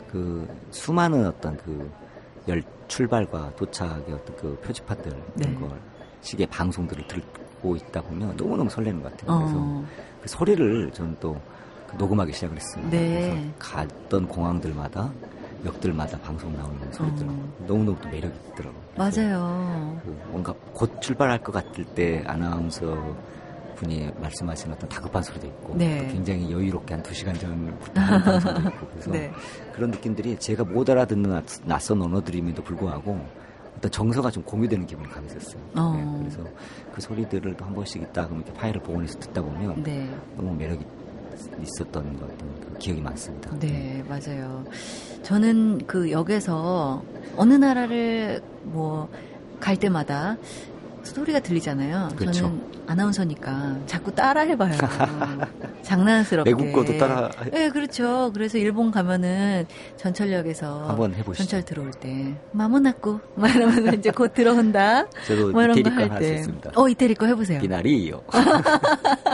그 0.09 0.47
수많은 0.71 1.25
어떤 1.27 1.57
그 1.57 2.05
열 2.47 2.61
출발과 2.87 3.55
도착의 3.55 4.13
어떤 4.13 4.35
그 4.35 4.59
표지판들 4.63 5.11
네. 5.35 5.49
이런 5.49 5.67
걸 5.67 5.79
식의 6.21 6.47
방송들을 6.47 7.07
듣고 7.07 7.75
있다 7.75 8.01
보면 8.01 8.35
너무너무 8.37 8.69
설레는 8.69 9.01
것 9.01 9.11
같아요. 9.11 9.31
어. 9.31 9.39
그래서 9.39 9.83
그 10.21 10.27
소리를 10.27 10.91
저는 10.91 11.17
또 11.19 11.39
녹음하기 11.97 12.33
시작을 12.33 12.55
했습니다. 12.57 12.91
네. 12.97 13.29
그래서 13.31 13.47
갔던 13.59 14.27
공항들마다 14.27 15.11
역들마다 15.65 16.19
방송 16.19 16.55
나오는 16.55 16.91
소리들 16.91 17.27
어. 17.27 17.49
너무너무 17.67 17.97
또 18.01 18.09
매력이 18.09 18.33
있더라고요. 18.51 18.81
맞아요. 18.97 19.99
그 20.03 20.15
뭔가 20.29 20.53
곧 20.73 21.01
출발할 21.01 21.39
것 21.41 21.51
같을 21.51 21.83
때 21.85 22.23
아나운서 22.27 23.15
분이 23.75 24.09
말씀하신 24.21 24.71
어떤 24.71 24.87
다급한 24.87 25.21
소리도 25.23 25.47
있고 25.47 25.75
네. 25.75 26.07
굉장히 26.11 26.49
여유롭게 26.51 26.93
한 26.93 27.03
두 27.03 27.13
시간 27.13 27.33
전부터 27.37 27.99
하는 27.99 28.21
방송도 28.23 28.69
있고 28.69 28.87
그래서 28.91 29.11
네. 29.11 29.31
그런 29.73 29.91
느낌들이 29.91 30.37
제가 30.39 30.63
못 30.63 30.89
알아듣는 30.89 31.41
낯선 31.65 32.01
언어들임에도 32.01 32.63
불구하고 32.63 33.19
어떤 33.77 33.91
정서가 33.91 34.31
좀 34.31 34.43
공유되는 34.43 34.85
기분이 34.85 35.09
강했었어요. 35.09 35.61
어. 35.75 35.93
네, 35.93 36.19
그래서 36.19 36.49
그 36.93 37.01
소리들을 37.01 37.57
또 37.57 37.65
한 37.65 37.73
번씩 37.73 38.01
있다 38.03 38.25
그러면 38.27 38.43
이렇게 38.45 38.53
파일을 38.57 38.81
복원해서 38.81 39.19
듣다 39.19 39.41
보면 39.41 39.83
네. 39.83 40.09
너무 40.37 40.53
매력이 40.55 40.85
있었던 41.61 42.17
그 42.19 42.77
기억이 42.79 43.01
많습니다. 43.01 43.51
네, 43.59 44.03
맞아요. 44.07 44.65
저는 45.23 45.81
그 45.87 46.11
역에서 46.11 47.03
어느 47.37 47.53
나라를 47.53 48.41
뭐 48.63 49.09
갈 49.59 49.77
때마다 49.77 50.37
소리가 51.03 51.39
들리잖아요. 51.39 52.09
그렇죠. 52.15 52.41
저는 52.41 52.61
아나운서니까 52.87 53.77
자꾸 53.85 54.11
따라 54.13 54.41
해봐요. 54.41 54.73
장난스럽게. 55.83 56.49
외국어도 56.51 56.97
따라. 56.97 57.29
네, 57.51 57.69
그렇죠. 57.69 58.31
그래서 58.33 58.57
일본 58.57 58.89
가면은 58.91 59.65
전철역에서 59.97 60.87
한번 60.87 61.13
해보시죠. 61.13 61.43
전철 61.47 61.63
들어올 61.65 61.91
때 61.91 62.35
마모나꾸 62.51 63.19
막 63.35 63.55
이러면서 63.55 63.93
이제 63.93 64.09
곧 64.11 64.33
들어온다. 64.33 65.05
저도 65.27 65.51
뭐 65.51 65.61
이런 65.63 65.81
거할 65.83 66.19
때. 66.19 66.43
어 66.75 66.89
이태리 66.89 67.13
거 67.15 67.27
해보세요. 67.27 67.59
비나리요. 67.61 68.21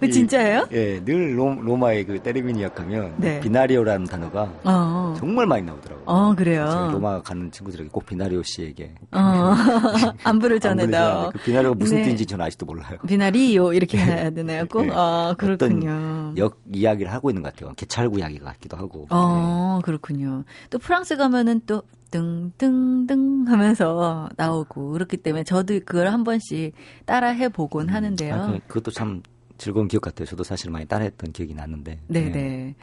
그 0.00 0.10
진짜예요? 0.10 0.68
예, 0.72 1.02
늘 1.04 1.38
로, 1.38 1.54
로마의 1.60 2.04
그 2.04 2.18
때리비니약 2.20 2.80
하면 2.80 3.14
네. 3.16 3.40
비나리오라는 3.40 4.06
단어가 4.06 4.52
어. 4.64 5.14
정말 5.18 5.46
많이 5.46 5.64
나오더라고요. 5.64 6.04
어, 6.06 6.34
그래요. 6.34 6.90
로마 6.92 7.22
가는 7.22 7.50
친구들에게 7.50 7.90
꼭 7.90 8.06
비나리오 8.06 8.42
씨에게 8.42 8.94
어. 9.12 9.54
안부를 10.24 10.60
전해다. 10.60 11.30
그 11.30 11.38
비나리오가 11.38 11.74
무슨 11.76 11.98
네. 11.98 12.02
뜻인지 12.04 12.26
저는 12.26 12.44
아직도 12.46 12.66
몰라요. 12.66 12.98
비나리오 13.06 13.72
이렇게 13.72 13.98
해야 13.98 14.30
되나요? 14.30 14.66
꼭? 14.66 14.86
네. 14.86 14.92
아, 14.94 15.34
그렇군요. 15.36 16.34
역 16.36 16.60
이야기를 16.72 17.12
하고 17.12 17.30
있는 17.30 17.42
것 17.42 17.54
같아요. 17.54 17.72
개찰구 17.76 18.18
이야기 18.18 18.38
같기도 18.38 18.76
하고. 18.76 19.06
어, 19.10 19.78
네. 19.78 19.84
그렇군요. 19.84 20.44
또 20.70 20.78
프랑스 20.78 21.16
가면은 21.16 21.60
또 21.66 21.82
등등등 22.10 23.44
하면서 23.48 24.28
나오고 24.36 24.92
그렇기 24.92 25.18
때문에 25.18 25.44
저도 25.44 25.74
그걸 25.84 26.08
한 26.08 26.24
번씩 26.24 26.72
따라 27.04 27.28
해보곤 27.28 27.88
음. 27.88 27.94
하는데요. 27.94 28.34
아, 28.34 28.46
그, 28.46 28.58
그것도 28.66 28.90
참 28.92 29.22
즐거운 29.58 29.88
기억 29.88 30.00
같아요. 30.02 30.26
저도 30.26 30.44
사실 30.44 30.70
많이 30.70 30.86
따라했던 30.86 31.32
기억이 31.32 31.54
났는데. 31.54 32.00
네네. 32.08 32.30
네. 32.30 32.74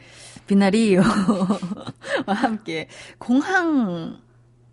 비나리와 0.46 1.02
함께 2.26 2.88
공항 3.18 4.18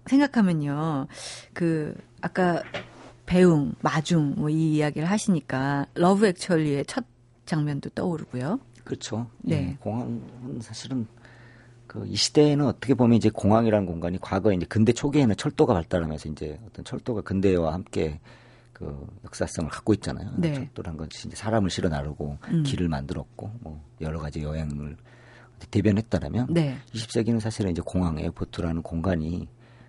생각하면요. 0.06 1.08
그 1.54 1.96
아까 2.22 2.62
배웅, 3.26 3.74
마중 3.82 4.36
뭐 4.38 4.50
이 4.50 4.76
이야기를 4.76 5.10
하시니까 5.10 5.88
Love 5.96 6.28
Actually의 6.28 6.86
첫 6.86 7.06
장면도 7.46 7.90
떠오르고요. 7.92 8.60
그렇죠. 8.84 9.28
네. 9.42 9.70
예, 9.72 9.78
공항은 9.80 10.60
사실은 10.62 11.08
그 11.88 12.06
이 12.08 12.16
시대에는 12.16 12.66
어떻게 12.66 12.96
보면 12.96 13.16
이제 13.18 13.30
공항이라는 13.30 13.86
공간이 13.86 14.18
과거에 14.20 14.56
이제 14.56 14.66
근대 14.66 14.92
초기에는 14.94 15.36
철도가 15.38 15.74
발달하면서 15.74 16.30
이제 16.30 16.60
어떤 16.68 16.84
철도가 16.84 17.22
근대와 17.22 17.72
함께 17.74 18.20
그 18.84 19.08
역사성을 19.26 19.70
갖고 19.70 19.94
있잖아요. 19.94 20.32
네. 20.38 20.54
철도란 20.54 20.98
것이 20.98 21.28
이제 21.28 21.36
사람을 21.36 21.70
실어 21.70 21.90
나르고 21.90 22.38
음. 22.50 22.64
길을 22.64 22.88
만들었고 22.90 23.52
뭐 23.62 23.84
여러 24.02 24.20
가지 24.20 24.42
여행을 24.42 24.98
대변했다라면 25.72 26.48
네. 26.54 26.78
20세기는 26.94 27.40
사실은 27.40 27.72
이제 27.72 27.82
공항 27.86 28.20
airport라는 28.20 28.82
공간이 28.82 29.48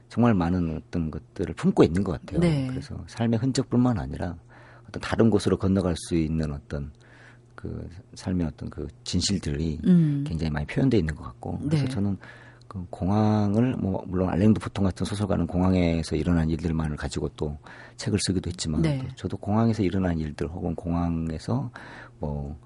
정말 0.09 0.35
많은 0.35 0.77
어떤 0.77 1.11
것들을 1.11 1.55
품고 1.55 1.83
있는 1.83 2.05
것 2.05 2.13
같아요. 2.13 2.41
네. 2.41 2.69
그래서 2.69 3.03
삶의 3.09 3.41
흔적뿐만 3.41 3.99
아니라 3.99 4.37
어떤 4.89 5.01
다른 5.01 5.31
곳으로 5.31 5.59
건너갈 5.59 5.97
수 5.97 6.15
있는 6.15 6.53
어떤 6.53 6.93
그 7.55 7.89
삶의 8.15 8.47
어떤 8.47 8.71
그 8.71 8.87
진실들이 9.03 9.81
음. 9.87 10.25
굉장히 10.27 10.51
많이 10.51 10.67
표현되어 10.67 11.01
있는 11.01 11.15
것 11.15 11.25
같고 11.25 11.59
그래서 11.61 11.85
네. 11.85 11.91
저는 11.91 12.17
그 12.75 12.85
공항을 12.91 13.77
뭐 13.77 14.03
물론 14.09 14.31
알랭드 14.31 14.59
보통 14.59 14.85
같은 14.85 15.07
소설가는 15.07 15.47
공항에서 15.47 16.17
일어난 16.17 16.51
일들만을 16.51 16.97
가지고 16.97 17.29
또 17.37 17.57
책을 17.97 18.19
쓰기도 18.21 18.51
했지만 18.51 18.83
네. 18.83 19.07
저도 19.15 19.37
공항에서 19.37 19.85
일어난 19.85 20.19
일들 20.19 20.49
혹은 20.49 20.75
공항에서 20.75 21.71
뭐 22.19 22.59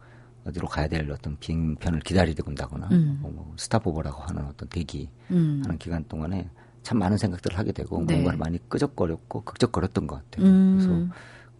어디로 0.47 0.66
가야 0.66 0.88
될 0.88 1.11
어떤 1.11 1.37
비행편을 1.38 2.01
기다리게 2.01 2.42
된다거나 2.42 2.88
음. 2.90 3.18
뭐 3.21 3.53
스타포버라고 3.59 4.23
하는 4.23 4.47
어떤 4.47 4.66
대기 4.71 5.11
음. 5.31 5.61
하는 5.62 5.77
기간 5.77 6.03
동안에 6.09 6.49
참 6.83 6.99
많은 6.99 7.18
생각들을 7.18 7.59
하게 7.59 7.73
되고 7.73 8.03
네. 8.03 8.14
뭔가를 8.14 8.38
많이 8.38 8.59
끄적거렸고 8.66 9.42
극적거렸던 9.42 10.07
것 10.07 10.25
같아요. 10.25 10.47
음. 10.47 10.79
그래서 10.79 11.18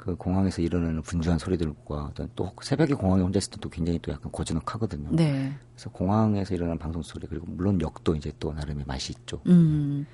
그 0.09 0.17
공항에서 0.17 0.63
일어나는 0.63 1.03
분주한 1.03 1.39
소리들과 1.39 2.07
어떤 2.11 2.31
또 2.35 2.51
새벽에 2.63 2.95
공항에 2.95 3.23
혼자 3.23 3.37
있을 3.37 3.51
때도 3.51 3.69
굉장히 3.69 3.99
또 4.01 4.11
약간 4.11 4.33
고즈넉하거든요. 4.33 5.11
네. 5.13 5.53
그래서 5.75 5.91
공항에서 5.91 6.55
일어나는 6.55 6.79
방송 6.79 7.03
소리 7.03 7.27
그리고 7.27 7.45
물론 7.47 7.79
역도 7.79 8.17
이제 8.17 8.33
또 8.41 8.55
나름의 8.55 8.87
맛이 8.87 9.13
있죠. 9.13 9.43
음. 9.47 10.07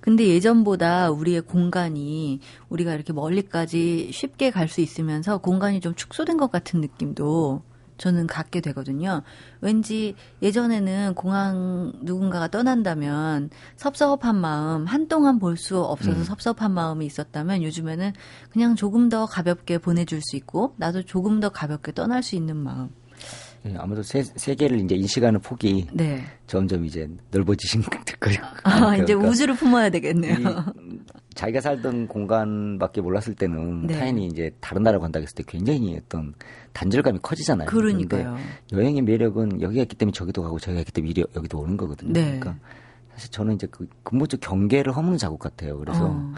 근데 0.00 0.28
예전보다 0.28 1.10
우리의 1.10 1.40
공간이 1.40 2.38
우리가 2.68 2.94
이렇게 2.94 3.12
멀리까지 3.12 4.12
쉽게 4.12 4.50
갈 4.52 4.70
수 4.70 4.80
있으면서 4.82 5.38
공간이 5.38 5.80
좀 5.80 5.96
축소된 5.96 6.36
것 6.36 6.52
같은 6.52 6.80
느낌도 6.80 7.62
저는 8.00 8.26
갖게 8.26 8.60
되거든요. 8.62 9.22
왠지 9.60 10.14
예전에는 10.42 11.14
공항 11.14 11.92
누군가가 12.00 12.48
떠난다면 12.48 13.50
섭섭한 13.76 14.36
마음, 14.36 14.86
한동안 14.86 15.38
볼 15.38 15.56
수 15.60 15.78
없어서 15.78 16.18
음. 16.18 16.24
섭섭한 16.24 16.72
마음이 16.72 17.04
있었다면 17.04 17.62
요즘에는 17.62 18.12
그냥 18.50 18.74
조금 18.76 19.10
더 19.10 19.26
가볍게 19.26 19.76
보내줄 19.76 20.22
수 20.22 20.36
있고 20.36 20.74
나도 20.78 21.02
조금 21.02 21.38
더 21.40 21.50
가볍게 21.50 21.92
떠날 21.92 22.22
수 22.22 22.34
있는 22.36 22.56
마음. 22.56 22.88
네, 23.62 23.74
아무래도 23.76 24.02
세, 24.02 24.22
세계를 24.22 24.80
이제 24.80 24.94
인식하는 24.94 25.40
폭이 25.40 25.88
네. 25.92 26.24
점점 26.46 26.86
이제 26.86 27.06
넓어지신 27.30 27.82
거예요. 28.18 28.38
아, 28.62 28.94
이제 28.96 29.04
그러니까 29.12 29.28
우주를 29.28 29.54
품어야 29.54 29.90
되겠네요. 29.90 30.64
자기가 31.40 31.62
살던 31.62 32.06
공간밖에 32.06 33.00
몰랐을 33.00 33.34
때는 33.34 33.86
네. 33.86 33.98
타인이 33.98 34.26
이제 34.26 34.50
다른 34.60 34.82
나라 34.82 34.98
간다 34.98 35.18
했을 35.20 35.34
때 35.34 35.42
굉장히 35.46 35.96
어떤 35.96 36.34
단절감이 36.74 37.20
커지잖아요. 37.22 37.66
그러니까요. 37.66 38.36
여행의 38.72 39.00
매력은 39.00 39.62
여기가 39.62 39.80
있기 39.84 39.96
때문에 39.96 40.12
저기도 40.12 40.42
가고 40.42 40.58
저기가 40.58 40.80
있기 40.80 40.92
때문에 40.92 41.14
여기도 41.34 41.60
오는 41.60 41.78
거거든요. 41.78 42.12
네. 42.12 42.38
그러니까 42.38 42.56
사실 43.14 43.30
저는 43.30 43.54
이제 43.54 43.66
그 43.70 43.88
근본적 44.02 44.40
경계를 44.40 44.94
허무는 44.94 45.16
작업 45.16 45.38
같아요. 45.38 45.78
그래서 45.78 46.08
어, 46.10 46.34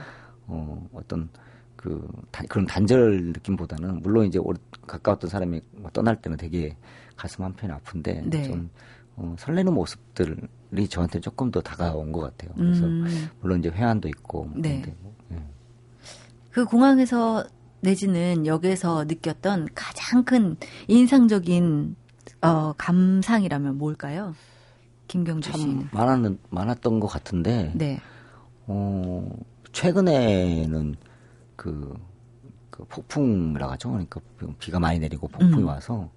어 0.46 0.88
어떤 0.92 1.28
그 1.74 2.08
다, 2.30 2.44
그런 2.48 2.64
단절 2.64 3.32
느낌보다는 3.32 4.02
물론 4.02 4.26
이제 4.26 4.38
가까웠던 4.86 5.28
사람이 5.28 5.60
뭐 5.78 5.90
떠날 5.90 6.14
때는 6.22 6.36
되게 6.36 6.76
가슴 7.16 7.42
한편이 7.42 7.72
아픈데 7.72 8.22
네. 8.26 8.42
좀 8.44 8.70
어, 9.16 9.36
설레는 9.38 9.74
모습들이 9.74 10.88
저한테 10.88 11.20
조금 11.20 11.50
더 11.50 11.60
다가온 11.60 12.12
것 12.12 12.20
같아요. 12.20 12.52
그래서 12.56 12.84
음. 12.84 13.28
물론 13.40 13.60
이제 13.60 13.68
회한도 13.68 14.08
있고. 14.08 14.50
네. 14.54 14.82
뭐, 15.00 15.14
네. 15.28 15.42
그 16.50 16.64
공항에서 16.64 17.44
내지는 17.80 18.46
역에서 18.46 19.04
느꼈던 19.04 19.68
가장 19.74 20.24
큰 20.24 20.56
인상적인 20.88 21.96
어, 22.42 22.72
감상이라면 22.78 23.78
뭘까요? 23.78 24.34
김경주 25.08 25.52
씨는 25.52 25.88
많았는 25.92 26.38
많았던 26.50 27.00
것 27.00 27.06
같은데. 27.06 27.72
네. 27.74 28.00
어 28.66 29.28
최근에는 29.72 30.94
그, 31.56 31.94
그 32.70 32.84
폭풍이라 32.84 33.72
하죠. 33.72 33.90
그러니까 33.90 34.20
비가 34.58 34.78
많이 34.78 34.98
내리고 34.98 35.28
폭풍이 35.28 35.62
음. 35.62 35.66
와서 35.66 36.08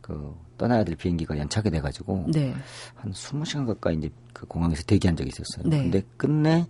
그 0.00 0.34
떠나야 0.58 0.84
될 0.84 0.96
비행기가 0.96 1.38
연착이 1.38 1.70
돼가지고 1.70 2.26
네. 2.28 2.54
한 2.96 3.12
20시간 3.12 3.66
가까이 3.66 3.96
이제 3.96 4.10
그 4.32 4.44
공항에서 4.46 4.82
대기한 4.82 5.16
적이 5.16 5.30
있었어요. 5.30 5.68
네. 5.68 5.78
근데 5.84 6.02
끝내 6.16 6.66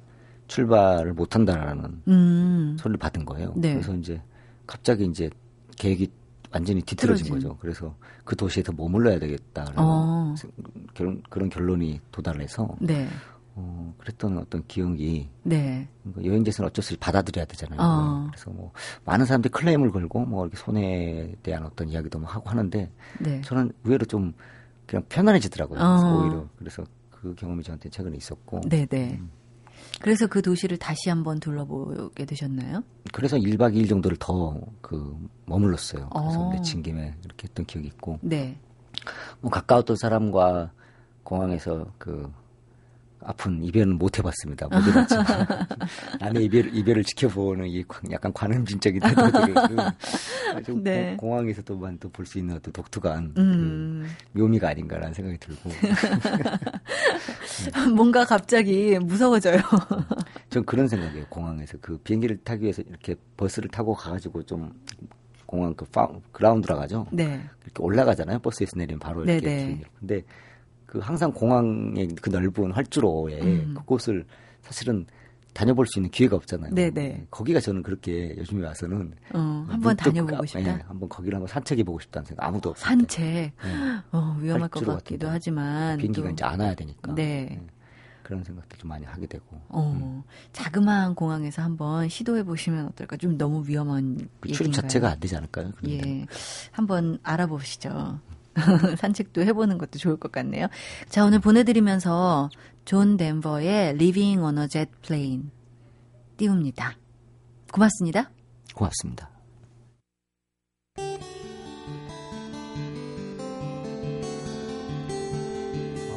출발을 0.47 1.13
못 1.15 1.35
한다라는 1.35 2.03
음. 2.09 2.77
소리를 2.79 2.99
받은 2.99 3.25
거예요. 3.25 3.53
네. 3.57 3.75
그래서 3.75 3.95
이제 3.97 4.21
갑자기 4.67 5.05
이제 5.07 5.29
계획이 5.77 6.11
완전히 6.51 6.81
뒤틀어진 6.83 7.27
틀어진. 7.27 7.49
거죠. 7.49 7.59
그래서 7.61 7.95
그 8.25 8.37
도시에 8.37 8.63
서 8.63 8.73
머물러야 8.73 9.19
되겠다라는 9.19 9.75
어. 9.79 10.35
결론, 10.95 11.23
그런 11.29 11.49
결론이 11.49 12.01
도달해서 12.13 12.77
네. 12.81 13.09
어, 13.61 13.93
그랬던 13.99 14.39
어떤 14.39 14.65
기억이 14.69 15.29
네. 15.43 15.89
여행지에서는 16.23 16.69
어쩔 16.69 16.83
수 16.85 16.95
없이 16.95 17.01
받아들여야 17.01 17.45
되잖아요. 17.47 17.81
어. 17.81 18.27
그래서 18.31 18.51
뭐 18.51 18.71
많은 19.05 19.27
사람들이 19.27 19.51
클레임을 19.51 19.91
걸고 19.91 20.21
뭐 20.27 20.47
이렇게 20.47 20.57
손해에 20.57 21.35
대한 21.43 21.65
어떤 21.67 21.89
이야기도 21.89 22.21
뭐 22.21 22.29
하고 22.31 22.49
하는데 22.49 22.89
네. 23.19 23.41
저는 23.43 23.73
의외로 23.83 24.05
좀 24.07 24.33
그냥 24.87 25.05
편안해지더라고요. 25.09 25.81
어. 25.81 26.23
오히려 26.23 26.47
그래서 26.57 26.85
그 27.11 27.35
경험이 27.35 27.65
저한테 27.65 27.91
최근에 27.91 28.17
있었고. 28.17 28.61
네네. 28.69 28.87
네. 28.87 29.19
음. 29.21 29.31
그래서 30.01 30.29
그 30.29 30.41
도시를 30.41 30.77
다시 30.77 31.09
한번 31.09 31.41
둘러보게 31.41 32.25
되셨나요? 32.25 32.85
그래서 33.13 33.37
1박 33.37 33.75
2일 33.75 33.89
정도를 33.89 34.17
더 34.21 34.55
그 34.81 35.17
머물렀어요. 35.47 36.09
그래서 36.11 36.41
어. 36.41 36.53
내친 36.53 36.83
김에 36.83 37.15
이렇게 37.25 37.49
했던 37.49 37.67
기억이 37.67 37.89
있고. 37.89 38.19
네. 38.23 38.57
뭐 39.41 39.51
가까웠던 39.51 39.97
사람과 39.97 40.71
공항에서 41.25 41.87
그 41.99 42.33
아픈 43.25 43.63
이별은 43.63 43.99
못 43.99 44.19
해봤습니다. 44.19 44.69
못 44.69 44.77
해봤지만 44.87 45.27
남의 46.21 46.45
이별, 46.45 46.75
이별을 46.75 47.05
지켜보는 47.05 47.67
이 47.69 47.85
약간 48.11 48.33
관음진적인 48.33 49.01
태도들이 49.01 49.55
그 50.65 50.73
네. 50.83 51.17
공항에서도만 51.17 51.99
또 51.99 52.09
볼 52.11 52.27
수 52.27 52.39
있는 52.39 52.57
어떤 52.57 52.73
독특한 52.73 53.33
그 53.35 53.41
음. 53.41 54.09
그 54.33 54.39
묘미가 54.39 54.69
아닌가라는 54.69 55.15
생각이 55.15 55.39
들고 55.39 55.71
뭔가 57.95 58.25
갑자기 58.25 58.99
무서워져요. 58.99 59.61
전 60.51 60.65
그런 60.65 60.89
생각이에요. 60.89 61.27
공항에서 61.29 61.79
그 61.81 61.99
비행기를 61.99 62.39
타기 62.45 62.63
위해서 62.63 62.83
이렇게 62.83 63.15
버스를 63.37 63.69
타고 63.71 63.95
가가지고 63.95 64.43
좀 64.45 64.73
공항 65.47 65.75
그 65.75 65.85
파, 65.87 66.09
그라운드라 66.33 66.77
가죠. 66.77 67.07
네. 67.11 67.41
이렇게 67.65 67.83
올라가잖아요. 67.83 68.39
버스에서 68.41 68.73
내리면 68.77 68.99
바로 68.99 69.25
이렇게. 69.25 69.41
네네. 69.47 69.81
근데 69.99 70.23
그 70.89 70.99
항상 71.01 71.31
공항의 71.31 72.09
그 72.21 72.31
넓은 72.31 72.73
활주로에 72.73 73.41
음. 73.43 73.75
그곳을 73.77 74.25
사실은 74.63 75.05
다녀볼 75.53 75.87
수 75.87 75.99
있는 75.99 76.11
기회가 76.11 76.37
없잖아요. 76.37 76.73
네네. 76.75 76.91
네. 76.91 77.27
거기가 77.31 77.61
저는 77.61 77.83
그렇게 77.83 78.35
요즘에 78.39 78.67
와서는 78.67 79.13
어, 79.35 79.67
한번 79.69 79.95
다녀보고 79.97 80.47
싶다. 80.47 80.77
네, 80.77 80.83
한번 80.87 81.09
거기를 81.11 81.37
한번 81.37 81.47
산책해 81.49 81.83
보고 81.83 82.01
싶다는 82.01 82.25
생각 82.25 82.47
아무도 82.47 82.71
없을 82.71 82.87
산책. 82.87 83.27
네. 83.27 83.53
어, 84.13 84.39
위험할 84.41 84.69
것 84.71 84.83
같기도 84.83 85.29
하지만 85.29 85.99
비행기가 85.99 86.29
또. 86.29 86.33
이제 86.33 86.45
안 86.45 86.61
와야 86.61 86.75
되니까. 86.75 87.15
네. 87.15 87.49
네. 87.51 87.67
그런 88.23 88.43
생각들 88.45 88.79
좀 88.79 88.89
많이 88.89 89.05
하게 89.05 89.27
되고. 89.27 89.45
어, 89.69 89.93
음. 89.95 90.23
자그마한 90.53 91.15
공항에서 91.15 91.61
한번 91.61 92.09
시도해 92.09 92.45
보시면 92.45 92.87
어떨까? 92.87 93.19
좀 93.19 93.37
너무 93.37 93.63
위험한 93.67 94.29
그 94.41 94.49
출입 94.53 94.73
자체가 94.73 95.11
안 95.11 95.21
되지 95.21 95.37
않을까요? 95.37 95.73
예, 95.87 96.25
한번 96.73 97.19
알아보시죠. 97.23 98.21
산책도 98.97 99.43
해보는 99.43 99.79
것도 99.79 99.99
좋을 99.99 100.17
것 100.17 100.33
같네요. 100.33 100.69
자, 101.09 101.25
오늘 101.25 101.39
보내드리면서 101.39 102.51
존 102.85 103.17
덴버의 103.17 103.91
Leaving 103.91 104.41
on 104.41 104.59
a 104.59 104.69
Jet 104.69 104.91
Plane 105.03 105.51
띄웁니다. 106.37 106.97
고맙습니다. 107.73 108.31
고맙습니다. 108.75 109.31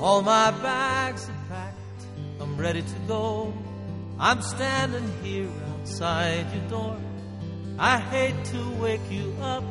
All 0.01 0.21
my 0.21 0.51
bags 0.63 1.29
are 1.29 1.37
packed, 1.47 2.07
I'm 2.39 2.57
ready 2.57 2.81
to 2.81 2.99
go. 3.07 3.53
I'm 4.19 4.41
standing 4.41 5.07
here 5.21 5.47
outside 5.69 6.47
your 6.55 6.69
door. 6.69 6.97
I 7.77 7.99
hate 7.99 8.43
to 8.45 8.81
wake 8.81 9.01
you 9.11 9.31
up 9.41 9.63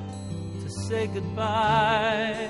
say 0.70 1.06
goodbye. 1.08 2.48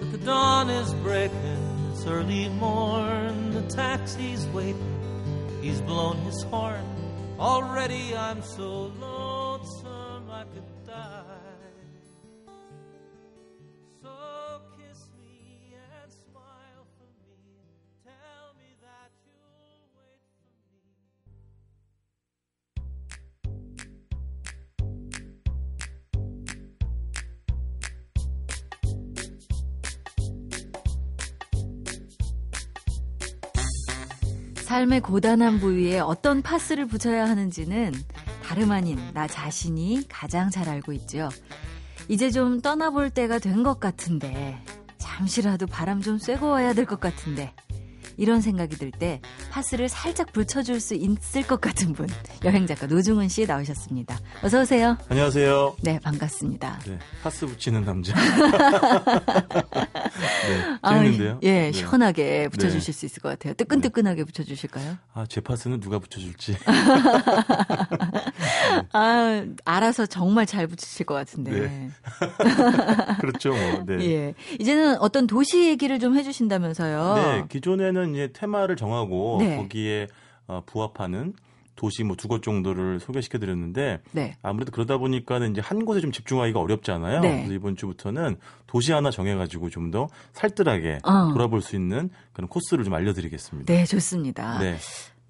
But 0.00 0.12
the 0.12 0.18
dawn 0.18 0.70
is 0.70 0.94
breaking, 0.94 1.90
it's 1.92 2.06
early 2.06 2.48
morn. 2.48 3.50
The 3.52 3.62
taxi's 3.62 4.46
waiting, 4.48 5.58
he's 5.60 5.80
blown 5.82 6.16
his 6.18 6.42
horn. 6.44 6.84
Already 7.38 8.16
I'm 8.16 8.42
so 8.42 8.92
lonesome 9.00 9.29
삶의 34.70 35.00
고단한 35.00 35.58
부위에 35.58 35.98
어떤 35.98 36.42
파스를 36.42 36.86
붙여야 36.86 37.28
하는지는 37.28 37.92
다름 38.44 38.70
아닌 38.70 39.00
나 39.12 39.26
자신이 39.26 40.06
가장 40.08 40.48
잘 40.48 40.68
알고 40.68 40.92
있죠. 40.92 41.28
이제 42.06 42.30
좀 42.30 42.60
떠나볼 42.60 43.10
때가 43.10 43.40
된 43.40 43.64
것 43.64 43.80
같은데, 43.80 44.62
잠시라도 44.96 45.66
바람 45.66 46.00
좀 46.00 46.18
쐬고 46.18 46.46
와야 46.50 46.72
될 46.72 46.86
것 46.86 47.00
같은데, 47.00 47.52
이런 48.20 48.40
생각이 48.42 48.76
들 48.76 48.90
때 48.90 49.20
파스를 49.50 49.88
살짝 49.88 50.30
붙여줄 50.32 50.78
수 50.80 50.94
있을 50.94 51.46
것 51.46 51.60
같은 51.60 51.92
분 51.94 52.06
여행 52.44 52.66
작가 52.66 52.86
노중훈 52.86 53.28
씨 53.28 53.46
나오셨습니다. 53.46 54.18
어서 54.42 54.60
오세요. 54.60 54.98
안녕하세요. 55.08 55.76
네 55.82 55.98
반갑습니다. 56.00 56.80
네, 56.86 56.98
파스 57.22 57.46
붙이는 57.46 57.84
남자. 57.84 58.12
네, 59.80 60.78
재밌는데요. 60.86 61.32
아, 61.34 61.38
예, 61.42 61.52
네. 61.52 61.72
시원하게 61.72 62.48
붙여주실 62.48 62.92
네. 62.92 62.98
수 62.98 63.06
있을 63.06 63.22
것 63.22 63.28
같아요. 63.30 63.54
뜨끈뜨끈하게 63.54 64.24
붙여주실까요? 64.24 64.96
아, 65.14 65.24
제 65.28 65.40
파스는 65.40 65.80
누가 65.80 65.98
붙여줄지. 65.98 66.56
아, 68.92 69.44
알아서 69.64 70.06
정말 70.06 70.46
잘 70.46 70.66
붙이실 70.66 71.06
것 71.06 71.14
같은데. 71.14 71.50
네. 71.52 71.90
그렇죠, 73.20 73.50
뭐. 73.50 73.84
네. 73.86 74.04
예. 74.10 74.34
이제는 74.58 74.98
어떤 74.98 75.26
도시 75.26 75.66
얘기를 75.68 75.98
좀 75.98 76.16
해주신다면서요. 76.16 77.14
네, 77.14 77.44
기존에는 77.48 78.14
이제 78.14 78.30
테마를 78.32 78.76
정하고 78.76 79.38
네. 79.40 79.56
거기에 79.56 80.06
어, 80.46 80.62
부합하는 80.66 81.34
도시 81.76 82.04
뭐 82.04 82.14
두 82.14 82.28
곳 82.28 82.42
정도를 82.42 83.00
소개시켜 83.00 83.38
드렸는데 83.38 84.00
네. 84.12 84.36
아무래도 84.42 84.70
그러다 84.70 84.98
보니까는 84.98 85.52
이제 85.52 85.62
한 85.62 85.86
곳에 85.86 86.00
좀 86.02 86.12
집중하기가 86.12 86.60
어렵잖아요. 86.60 87.20
네. 87.22 87.36
그래서 87.38 87.52
이번 87.54 87.74
주부터는 87.76 88.36
도시 88.66 88.92
하나 88.92 89.10
정해 89.10 89.34
가지고 89.34 89.70
좀 89.70 89.90
더 89.90 90.08
살뜰하게 90.34 90.98
어. 91.04 91.32
돌아볼 91.32 91.62
수 91.62 91.74
있는 91.76 92.10
그런 92.34 92.48
코스를 92.48 92.84
좀 92.84 92.92
알려 92.94 93.14
드리겠습니다. 93.14 93.72
네, 93.72 93.84
좋습니다. 93.86 94.58
네. 94.58 94.76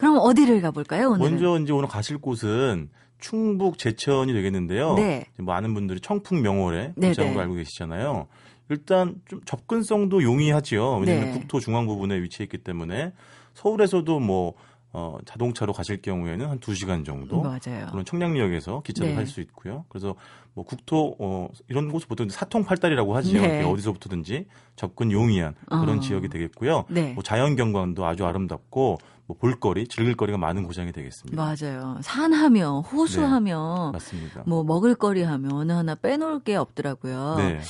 그럼 0.01 0.17
어디를 0.19 0.63
가 0.63 0.71
볼까요, 0.71 1.11
오늘? 1.11 1.31
먼저 1.31 1.59
이제 1.61 1.73
오늘 1.73 1.87
가실 1.87 2.19
곳은 2.19 2.89
충북 3.19 3.77
제천이 3.77 4.33
되겠는데요. 4.33 4.95
네. 4.95 5.27
많은 5.37 5.75
분들이 5.75 6.01
청풍 6.01 6.41
명월에 6.41 6.95
위치한 6.97 7.35
걸 7.35 7.43
알고 7.43 7.55
계시잖아요. 7.55 8.27
일단 8.71 9.17
좀 9.29 9.41
접근성도 9.45 10.23
용이하지요. 10.23 10.99
왜냐하면 10.99 11.33
네. 11.33 11.39
국토 11.39 11.61
중앙 11.61 11.87
부분에 11.87 12.21
위치해 12.23 12.45
있기 12.45 12.59
때문에 12.59 13.13
서울에서도 13.55 14.21
뭐 14.21 14.55
어, 14.93 15.19
자동차로 15.25 15.73
가실 15.73 16.01
경우에는 16.01 16.49
한 16.49 16.59
2시간 16.61 17.05
정도. 17.05 17.43
맞아요. 17.43 17.87
그런 17.91 18.05
청량리역에서 18.05 18.83
기차를 18.83 19.11
네. 19.11 19.17
탈수 19.17 19.41
있고요. 19.43 19.85
그래서 19.89 20.15
뭐 20.55 20.65
국토 20.65 21.17
어, 21.19 21.49
이런 21.69 21.91
곳을 21.91 22.09
보통 22.09 22.29
사통팔달이라고 22.29 23.17
하지요. 23.17 23.41
네. 23.41 23.63
어디서부터든지 23.65 24.47
접근 24.77 25.13
용이한 25.13 25.55
그런 25.67 25.99
어. 25.99 26.01
지역이 26.01 26.29
되겠고요. 26.29 26.85
네. 26.89 27.13
뭐 27.13 27.23
자연 27.23 27.57
경관도 27.57 28.05
아주 28.05 28.27
아름답고 28.27 28.99
뭐 29.27 29.37
볼거리, 29.39 29.87
즐길 29.87 30.17
거리가 30.17 30.39
많은 30.39 30.65
고장이 30.65 30.91
되겠습니다. 30.91 31.41
맞아요. 31.41 31.99
산하며 32.03 32.81
호수하며 32.81 33.91
네. 33.93 33.99
맞습니다. 33.99 34.43
뭐 34.45 34.65
먹을거리 34.65 35.23
하면 35.23 35.53
어느 35.53 35.71
하나 35.71 35.95
빼놓을 35.95 36.41
게 36.41 36.57
없더라고요. 36.57 37.37
네. 37.39 37.61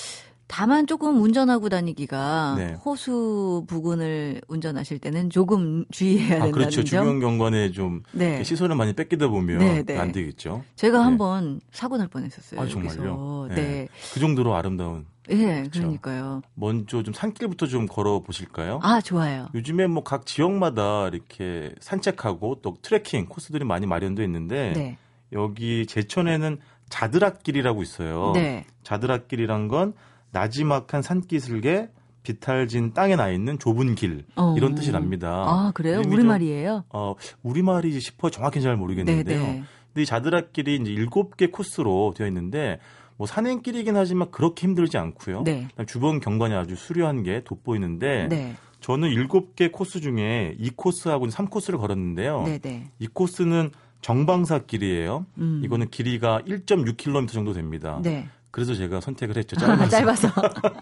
다만 0.52 0.88
조금 0.88 1.22
운전하고 1.22 1.68
다니기가 1.68 2.54
네. 2.58 2.72
호수 2.84 3.64
부근을 3.68 4.40
운전하실 4.48 4.98
때는 4.98 5.30
조금 5.30 5.84
주의해야 5.92 6.38
아, 6.38 6.44
된다는 6.46 6.52
그렇죠. 6.52 6.82
점. 6.82 7.04
주변 7.04 7.20
경관에 7.20 7.70
좀 7.70 8.02
네. 8.10 8.42
시선을 8.42 8.74
많이 8.74 8.92
뺏기다 8.92 9.28
보면 9.28 9.58
네, 9.58 9.82
네. 9.84 9.96
안 9.96 10.10
되겠죠. 10.10 10.64
제가 10.74 10.98
네. 10.98 11.04
한번 11.04 11.60
사고 11.70 11.96
날 11.98 12.08
뻔했었어요. 12.08 12.60
아, 12.60 12.66
정말요? 12.66 13.46
네. 13.50 13.54
네. 13.54 13.88
그 14.12 14.18
정도로 14.18 14.56
아름다운. 14.56 15.06
예, 15.30 15.36
네, 15.36 15.60
그렇죠. 15.60 15.82
그러니까요. 15.82 16.42
먼저 16.54 17.04
좀 17.04 17.14
산길부터 17.14 17.68
좀 17.68 17.86
걸어 17.86 18.18
보실까요? 18.18 18.80
아, 18.82 19.00
좋아요. 19.00 19.46
요즘에 19.54 19.86
뭐 19.86 20.02
각 20.02 20.26
지역마다 20.26 21.06
이렇게 21.06 21.72
산책하고 21.80 22.58
또 22.62 22.76
트레킹 22.82 23.26
코스들이 23.26 23.64
많이 23.64 23.86
마련돼 23.86 24.24
있는데 24.24 24.98
여기 25.32 25.86
제천에는 25.86 26.58
자드락길이라고 26.88 27.82
있어요. 27.84 28.32
자드락길이란 28.82 29.68
건 29.68 29.94
나지막한 30.32 31.02
산기슭에 31.02 31.90
비탈진 32.22 32.92
땅에 32.92 33.16
나 33.16 33.30
있는 33.30 33.58
좁은 33.58 33.94
길 33.94 34.24
어. 34.36 34.54
이런 34.56 34.74
뜻이랍니다. 34.74 35.44
아 35.46 35.72
그래요? 35.74 36.02
우리 36.06 36.22
말이에요? 36.22 36.84
어 36.90 37.14
우리 37.42 37.62
말이 37.62 37.98
싶어 38.00 38.30
정확히 38.30 38.60
잘 38.60 38.76
모르겠는데요. 38.76 39.24
네네. 39.24 39.52
네. 39.52 39.64
근데 39.88 40.02
이 40.02 40.06
자드락길이 40.06 40.76
이제 40.76 40.92
일곱 40.92 41.36
개 41.36 41.48
코스로 41.48 42.14
되어 42.16 42.26
있는데 42.26 42.78
뭐 43.16 43.26
산행길이긴 43.26 43.96
하지만 43.96 44.30
그렇게 44.30 44.66
힘들지 44.66 44.98
않고요. 44.98 45.42
네. 45.42 45.68
주변 45.86 46.20
경관이 46.20 46.54
아주 46.54 46.76
수려한 46.76 47.22
게 47.22 47.42
돋보이는데 47.44 48.28
네. 48.28 48.54
저는 48.80 49.10
일곱 49.10 49.56
개 49.56 49.68
코스 49.68 50.00
중에 50.00 50.56
이 50.58 50.70
코스하고는 50.70 51.32
3코스를 51.32 51.78
걸었는데요. 51.78 52.44
네네. 52.44 52.58
네. 52.60 52.90
이 52.98 53.06
코스는 53.06 53.72
정방사 54.00 54.60
길이에요. 54.60 55.26
음. 55.38 55.60
이거는 55.64 55.90
길이가 55.90 56.40
1.6km 56.46 57.28
정도 57.28 57.52
됩니다. 57.52 58.00
네. 58.02 58.28
그래서 58.50 58.74
제가 58.74 59.00
선택을 59.00 59.36
했죠. 59.36 59.56
짧아서. 59.56 59.88
짧아서. 59.88 60.28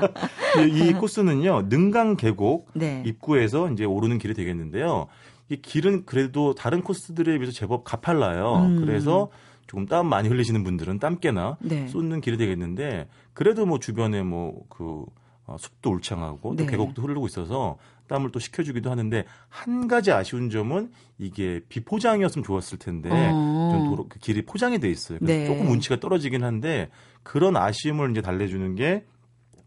이 0.73 0.93
코스는요, 0.95 1.67
능강 1.69 2.17
계곡 2.17 2.71
네. 2.75 3.03
입구에서 3.07 3.71
이제 3.71 3.85
오르는 3.85 4.19
길이 4.19 4.35
되겠는데요. 4.35 5.07
이 5.51 5.57
길은 5.57 6.05
그래도 6.05 6.55
다른 6.55 6.83
코스들에 6.83 7.39
비해서 7.39 7.53
제법 7.53 7.85
가팔라요. 7.85 8.55
음. 8.57 8.81
그래서 8.81 9.31
조금 9.67 9.87
땀 9.87 10.07
많이 10.07 10.29
흘리시는 10.29 10.65
분들은 10.65 10.99
땀깨나 10.99 11.59
네. 11.61 11.87
쏟는 11.89 12.21
길이 12.21 12.37
되겠는데 12.37 13.09
그래도 13.35 13.67
뭐 13.67 13.79
주변에 13.79 14.23
뭐그 14.23 15.05
어, 15.47 15.57
숲도 15.59 15.91
울창하고 15.93 16.57
또 16.57 16.65
네. 16.65 16.71
계곡도 16.71 17.03
흐르고 17.03 17.27
있어서 17.27 17.79
땀을 18.09 18.33
또 18.33 18.39
식혀주기도 18.39 18.91
하는데 18.91 19.25
한 19.49 19.89
가지 19.89 20.13
아쉬운 20.13 20.51
점은 20.51 20.91
이게 21.19 21.61
비포장이었으면 21.69 22.45
좋았을 22.45 22.79
텐데 22.79 23.11
어. 23.11 23.71
좀 23.73 23.91
도로 23.91 24.09
그 24.09 24.19
길이 24.19 24.43
포장이 24.45 24.79
돼 24.79 24.91
있어요. 24.91 25.19
그래서 25.19 25.39
네. 25.39 25.47
조금 25.47 25.71
운치가 25.71 26.01
떨어지긴 26.01 26.45
한데 26.45 26.91
그런 27.29 27.57
아쉬움을 27.57 28.11
이제 28.13 28.23
달래주는 28.23 28.75
게 28.75 29.05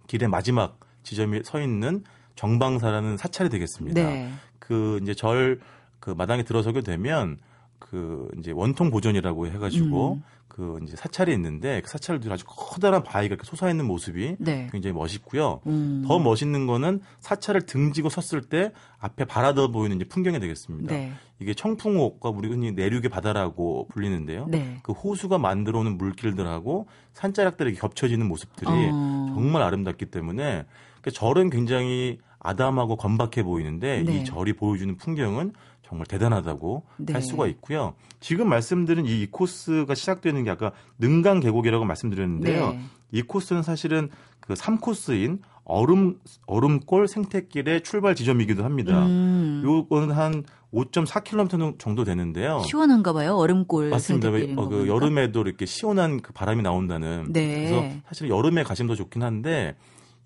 길의 0.07 0.29
마지막 0.29 0.79
지점에 1.03 1.43
서 1.43 1.61
있는 1.61 2.03
정방사라는 2.35 3.17
사찰이 3.17 3.49
되겠습니다. 3.49 4.01
네. 4.01 4.31
그 4.59 4.99
이제 5.03 5.13
절 5.13 5.59
그 6.01 6.09
마당에 6.09 6.43
들어서게 6.43 6.81
되면 6.81 7.37
그 7.79 8.27
이제 8.37 8.51
원통 8.51 8.89
보존이라고 8.89 9.47
해가지고 9.47 10.15
음. 10.15 10.23
그 10.51 10.79
이제 10.83 10.97
사찰이 10.97 11.31
있는데 11.31 11.79
그 11.81 11.89
사찰도 11.89 12.31
아주 12.31 12.43
커다란 12.45 13.03
바위가 13.03 13.35
이렇게 13.35 13.45
솟아있는 13.45 13.85
모습이 13.85 14.35
네. 14.37 14.67
굉장히 14.69 14.93
멋있고요. 14.93 15.61
음. 15.65 16.03
더 16.05 16.19
멋있는 16.19 16.67
거는 16.67 16.99
사찰을 17.19 17.61
등지고 17.61 18.09
섰을 18.09 18.41
때 18.41 18.73
앞에 18.99 19.23
바라더 19.23 19.71
보이는 19.71 19.95
이제 19.95 20.03
풍경이 20.03 20.41
되겠습니다. 20.41 20.93
네. 20.93 21.13
이게 21.39 21.53
청풍호가 21.53 22.29
우리 22.29 22.49
흔히 22.49 22.73
내륙의 22.73 23.09
바다라고 23.09 23.87
불리는데요. 23.93 24.47
네. 24.49 24.79
그 24.83 24.91
호수가 24.91 25.37
만들어오는 25.37 25.97
물길들하고 25.97 26.87
산자락들이 27.13 27.75
겹쳐지는 27.75 28.27
모습들이 28.27 28.67
어. 28.69 29.31
정말 29.33 29.61
아름답기 29.61 30.07
때문에 30.07 30.65
그 31.01 31.11
절은 31.11 31.49
굉장히 31.49 32.19
아담하고 32.39 32.97
건박해 32.97 33.43
보이는데 33.43 34.03
네. 34.03 34.17
이 34.17 34.25
절이 34.25 34.53
보여주는 34.53 34.97
풍경은 34.97 35.53
정말 35.91 36.05
대단하다고 36.07 36.83
네. 36.99 37.13
할 37.13 37.21
수가 37.21 37.47
있고요. 37.47 37.95
지금 38.21 38.47
말씀드린 38.47 39.05
이 39.05 39.27
코스가 39.29 39.93
시작되는 39.93 40.45
게 40.45 40.49
아까 40.49 40.71
능강 40.99 41.41
계곡이라고 41.41 41.83
말씀드렸는데요. 41.83 42.69
네. 42.71 42.79
이 43.11 43.21
코스는 43.21 43.61
사실은 43.61 44.09
그 44.39 44.53
3코스인 44.53 45.39
얼음 45.65 46.17
얼음골 46.47 47.09
생태길의 47.09 47.83
출발 47.83 48.15
지점이기도 48.15 48.63
합니다. 48.63 49.05
음. 49.05 49.61
요거는 49.65 50.11
한 50.11 50.45
5.4km 50.73 51.77
정도 51.77 52.05
되는데요. 52.05 52.61
시원한가 52.65 53.11
봐요. 53.11 53.35
얼음골 53.35 53.89
맞습니다. 53.89 54.29
어, 54.29 54.69
그 54.69 54.87
여름에도 54.87 55.41
이렇게 55.41 55.65
시원한 55.65 56.21
그 56.21 56.31
바람이 56.31 56.61
나온다는. 56.61 57.33
네. 57.33 57.69
그래서 57.69 58.01
사실 58.07 58.29
여름에 58.29 58.63
가시면 58.63 58.87
더 58.87 58.95
좋긴 58.95 59.23
한데 59.23 59.75